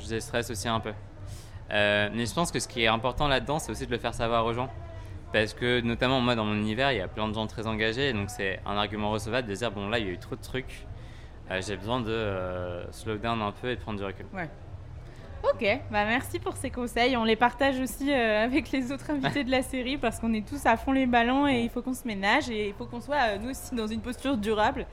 je 0.00 0.08
déstresse 0.08 0.50
aussi 0.50 0.68
un 0.68 0.80
peu. 0.80 0.92
Mais 1.70 2.26
je 2.26 2.34
pense 2.34 2.52
que 2.52 2.60
ce 2.60 2.68
qui 2.68 2.82
est 2.82 2.86
important 2.88 3.28
là-dedans, 3.28 3.58
c'est 3.58 3.72
aussi 3.72 3.86
de 3.86 3.90
le 3.90 3.98
faire 3.98 4.14
savoir 4.14 4.46
aux 4.46 4.52
gens. 4.52 4.70
Parce 5.32 5.54
que, 5.54 5.80
notamment, 5.80 6.20
moi, 6.20 6.34
dans 6.34 6.44
mon 6.44 6.54
univers, 6.54 6.92
il 6.92 6.98
y 6.98 7.00
a 7.00 7.08
plein 7.08 7.26
de 7.26 7.32
gens 7.32 7.46
très 7.46 7.66
engagés. 7.66 8.12
Donc, 8.12 8.28
c'est 8.28 8.60
un 8.66 8.76
argument 8.76 9.10
recevable 9.10 9.48
de 9.48 9.54
dire, 9.54 9.72
bon, 9.72 9.88
là, 9.88 9.98
il 9.98 10.06
y 10.06 10.08
a 10.10 10.12
eu 10.12 10.18
trop 10.18 10.36
de 10.36 10.42
trucs. 10.42 10.86
J'ai 11.60 11.76
besoin 11.76 12.00
de 12.00 12.86
slow 12.92 13.16
down 13.16 13.40
un 13.42 13.52
peu 13.52 13.70
et 13.70 13.76
de 13.76 13.80
prendre 13.80 13.98
du 13.98 14.04
recul. 14.04 14.26
Ok, 15.44 15.66
bah 15.90 16.04
merci 16.04 16.38
pour 16.38 16.56
ces 16.56 16.70
conseils. 16.70 17.16
On 17.16 17.24
les 17.24 17.34
partage 17.34 17.80
aussi 17.80 18.12
euh, 18.12 18.44
avec 18.44 18.70
les 18.70 18.92
autres 18.92 19.10
invités 19.10 19.42
de 19.42 19.50
la 19.50 19.62
série 19.62 19.96
parce 19.96 20.20
qu'on 20.20 20.32
est 20.32 20.46
tous 20.46 20.66
à 20.66 20.76
fond 20.76 20.92
les 20.92 21.06
ballons 21.06 21.48
et 21.48 21.62
il 21.62 21.68
faut 21.68 21.82
qu'on 21.82 21.94
se 21.94 22.06
ménage 22.06 22.48
et 22.48 22.68
il 22.68 22.74
faut 22.74 22.86
qu'on 22.86 23.00
soit 23.00 23.16
euh, 23.16 23.38
nous 23.38 23.50
aussi 23.50 23.74
dans 23.74 23.88
une 23.88 24.00
posture 24.00 24.36
durable 24.36 24.86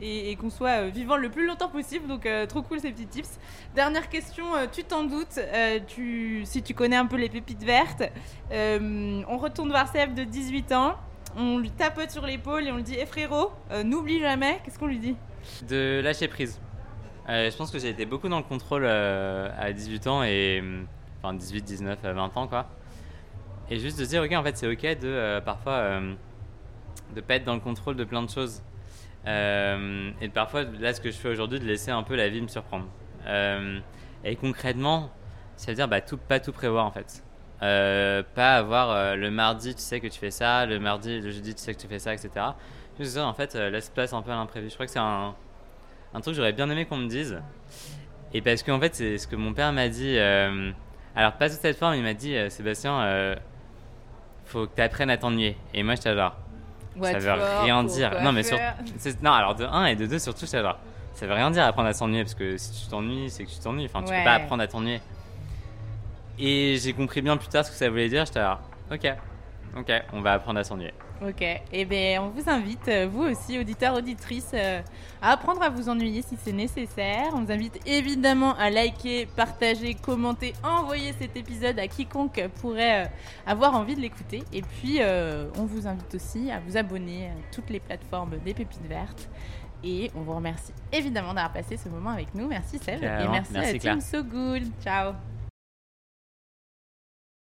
et, 0.00 0.34
qu'on 0.34 0.50
soit 0.50 0.82
euh, 0.82 0.90
vivant 0.92 1.16
le 1.16 1.30
plus 1.30 1.46
longtemps 1.46 1.68
possible. 1.68 2.08
Donc 2.08 2.28
trop 2.48 2.62
cool 2.62 2.80
ces 2.80 2.90
petits 2.90 3.06
tips. 3.06 3.38
Dernière 3.76 4.08
question, 4.08 4.44
tu 4.72 4.82
t'en 4.82 5.04
doutes, 5.04 5.38
tu, 5.86 6.42
si 6.46 6.62
tu 6.62 6.74
connais 6.74 6.96
un 6.96 7.06
peu 7.06 7.16
les 7.16 7.28
pépites 7.28 7.62
vertes, 7.62 8.02
on 8.50 9.38
retourne 9.38 9.70
voir 9.70 9.90
Seb 9.92 10.14
de 10.14 10.24
18 10.24 10.72
ans, 10.72 10.96
on 11.36 11.58
lui 11.58 11.70
tapote 11.70 12.10
sur 12.10 12.26
l'épaule 12.26 12.66
et 12.66 12.72
on 12.72 12.76
lui 12.76 12.82
dit, 12.82 12.96
eh 12.98 13.06
frérot, 13.06 13.52
n'oublie 13.84 14.18
jamais, 14.18 14.60
qu'est-ce 14.64 14.80
qu'on 14.80 14.88
lui 14.88 14.98
dit? 14.98 15.14
De 15.68 16.00
lâcher 16.02 16.26
prise. 16.26 16.60
Euh, 17.28 17.50
je 17.50 17.56
pense 17.56 17.70
que 17.70 17.78
j'ai 17.78 17.88
été 17.88 18.04
beaucoup 18.04 18.28
dans 18.28 18.38
le 18.38 18.42
contrôle 18.42 18.82
euh, 18.84 19.48
à 19.56 19.72
18 19.72 20.06
ans 20.08 20.24
et 20.24 20.62
enfin 21.18 21.34
18, 21.34 21.62
19, 21.62 21.98
euh, 22.04 22.12
20 22.14 22.36
ans 22.36 22.48
quoi. 22.48 22.66
Et 23.70 23.78
juste 23.78 23.98
de 23.98 24.04
dire 24.04 24.22
ok 24.22 24.32
en 24.32 24.42
fait 24.42 24.56
c'est 24.56 24.66
ok 24.66 24.98
de 24.98 25.06
euh, 25.06 25.40
parfois 25.40 26.00
de 27.14 27.20
pas 27.20 27.36
être 27.36 27.44
dans 27.44 27.54
le 27.54 27.60
contrôle 27.60 27.96
de 27.96 28.04
plein 28.04 28.22
de 28.22 28.30
choses. 28.30 28.62
Et 29.24 29.28
de 29.28 30.32
parfois 30.32 30.64
là 30.64 30.92
ce 30.92 31.00
que 31.00 31.10
je 31.10 31.16
fais 31.16 31.28
aujourd'hui 31.28 31.60
de 31.60 31.64
laisser 31.64 31.92
un 31.92 32.02
peu 32.02 32.16
la 32.16 32.28
vie 32.28 32.40
me 32.40 32.48
surprendre. 32.48 32.86
Et 34.24 34.36
concrètement, 34.36 35.10
ça 35.56 35.70
veut 35.70 35.76
dire 35.76 35.88
bah, 35.88 36.00
pas 36.00 36.40
tout 36.40 36.52
prévoir 36.52 36.86
en 36.86 36.90
fait. 36.90 37.22
Pas 37.60 38.56
avoir 38.56 39.16
le 39.16 39.30
mardi 39.30 39.76
tu 39.76 39.80
sais 39.80 40.00
que 40.00 40.08
tu 40.08 40.18
fais 40.18 40.32
ça, 40.32 40.66
le 40.66 40.80
mardi, 40.80 41.20
le 41.20 41.30
jeudi 41.30 41.54
tu 41.54 41.62
sais 41.62 41.72
que 41.72 41.80
tu 41.80 41.86
fais 41.86 42.00
ça, 42.00 42.12
etc. 42.12 42.30
Juste 42.98 43.12
ça 43.12 43.26
en 43.26 43.32
fait 43.32 43.54
laisse 43.54 43.90
place 43.90 44.12
un 44.12 44.22
peu 44.22 44.32
à 44.32 44.34
l'imprévu. 44.34 44.68
Je 44.68 44.74
crois 44.74 44.86
que 44.86 44.92
c'est 44.92 44.98
un, 44.98 45.36
un 46.14 46.20
truc 46.20 46.32
que 46.34 46.36
j'aurais 46.36 46.52
bien 46.52 46.68
aimé 46.70 46.84
qu'on 46.84 46.96
me 46.96 47.08
dise. 47.08 47.40
Et 48.34 48.40
parce 48.40 48.62
qu'en 48.62 48.80
fait, 48.80 48.94
c'est 48.94 49.18
ce 49.18 49.26
que 49.26 49.36
mon 49.36 49.52
père 49.52 49.72
m'a 49.72 49.88
dit. 49.88 50.16
euh, 50.18 50.70
alors, 51.14 51.32
pas 51.32 51.48
sous 51.50 51.58
cette 51.60 51.76
forme, 51.76 51.94
il 51.94 52.02
m'a 52.02 52.14
dit 52.14 52.34
euh, 52.34 52.48
Sébastien, 52.48 52.98
euh, 53.02 53.34
faut 54.46 54.66
que 54.66 54.74
tu 54.74 54.82
apprennes 54.82 55.10
à 55.10 55.16
t'ennuyer. 55.18 55.56
Et 55.74 55.82
moi, 55.82 55.94
j'étais 55.94 56.14
genre, 56.14 56.34
ça 57.02 57.18
veut 57.18 57.32
rien 57.62 57.84
dire. 57.84 58.22
Non, 58.22 58.32
mais 58.32 58.42
sur... 58.42 58.58
non, 59.22 59.32
alors 59.32 59.54
de 59.54 59.64
1 59.64 59.86
et 59.86 59.96
de 59.96 60.06
2, 60.06 60.18
surtout, 60.18 60.46
j'étais 60.46 60.62
genre, 60.62 60.78
ça 61.14 61.26
veut 61.26 61.34
rien 61.34 61.50
dire 61.50 61.64
apprendre 61.64 61.88
à 61.88 61.92
s'ennuyer. 61.92 62.22
Parce 62.24 62.34
que 62.34 62.56
si 62.56 62.82
tu 62.84 62.88
t'ennuies, 62.90 63.28
c'est 63.30 63.44
que 63.44 63.50
tu 63.50 63.58
t'ennuies. 63.58 63.84
Enfin, 63.86 64.02
tu 64.02 64.10
Ouais. 64.10 64.18
peux 64.18 64.24
pas 64.24 64.34
apprendre 64.34 64.62
à 64.62 64.66
t'ennuyer. 64.66 65.00
Et 66.38 66.78
j'ai 66.82 66.92
compris 66.94 67.20
bien 67.22 67.36
plus 67.36 67.48
tard 67.48 67.64
ce 67.64 67.70
que 67.70 67.76
ça 67.76 67.88
voulait 67.90 68.08
dire. 68.08 68.24
J'étais 68.24 68.40
genre, 68.40 68.60
ok, 68.90 69.12
ok, 69.78 69.92
on 70.14 70.20
va 70.22 70.32
apprendre 70.32 70.58
à 70.58 70.64
s'ennuyer. 70.64 70.94
Ok, 71.28 71.44
et 71.72 71.84
bien 71.84 72.20
on 72.22 72.30
vous 72.30 72.50
invite, 72.50 72.88
euh, 72.88 73.06
vous 73.08 73.22
aussi, 73.22 73.56
auditeurs, 73.56 73.94
auditrices, 73.94 74.50
euh, 74.54 74.80
à 75.20 75.32
apprendre 75.32 75.62
à 75.62 75.68
vous 75.68 75.88
ennuyer 75.88 76.20
si 76.22 76.36
c'est 76.42 76.52
nécessaire. 76.52 77.30
On 77.34 77.44
vous 77.44 77.52
invite 77.52 77.78
évidemment 77.86 78.56
à 78.56 78.70
liker, 78.70 79.26
partager, 79.36 79.94
commenter, 79.94 80.52
envoyer 80.64 81.12
cet 81.12 81.36
épisode 81.36 81.78
à 81.78 81.86
quiconque 81.86 82.42
pourrait 82.60 83.04
euh, 83.04 83.08
avoir 83.46 83.74
envie 83.74 83.94
de 83.94 84.00
l'écouter. 84.00 84.42
Et 84.52 84.62
puis, 84.62 85.00
on 85.58 85.64
vous 85.64 85.86
invite 85.86 86.14
aussi 86.14 86.50
à 86.50 86.60
vous 86.60 86.76
abonner 86.76 87.26
à 87.28 87.54
toutes 87.54 87.70
les 87.70 87.80
plateformes 87.80 88.38
des 88.44 88.54
Pépites 88.54 88.86
Vertes. 88.88 89.28
Et 89.84 90.10
on 90.14 90.22
vous 90.22 90.34
remercie 90.34 90.72
évidemment 90.92 91.34
d'avoir 91.34 91.52
passé 91.52 91.76
ce 91.76 91.88
moment 91.88 92.10
avec 92.10 92.34
nous. 92.34 92.48
Merci 92.48 92.78
Seb. 92.78 93.02
Et 93.02 93.28
merci, 93.28 93.52
Merci, 93.52 93.76
à 93.76 93.78
Claire. 93.78 93.98
Team 93.98 94.00
So 94.00 94.22
Good. 94.22 94.70
Ciao. 94.82 95.14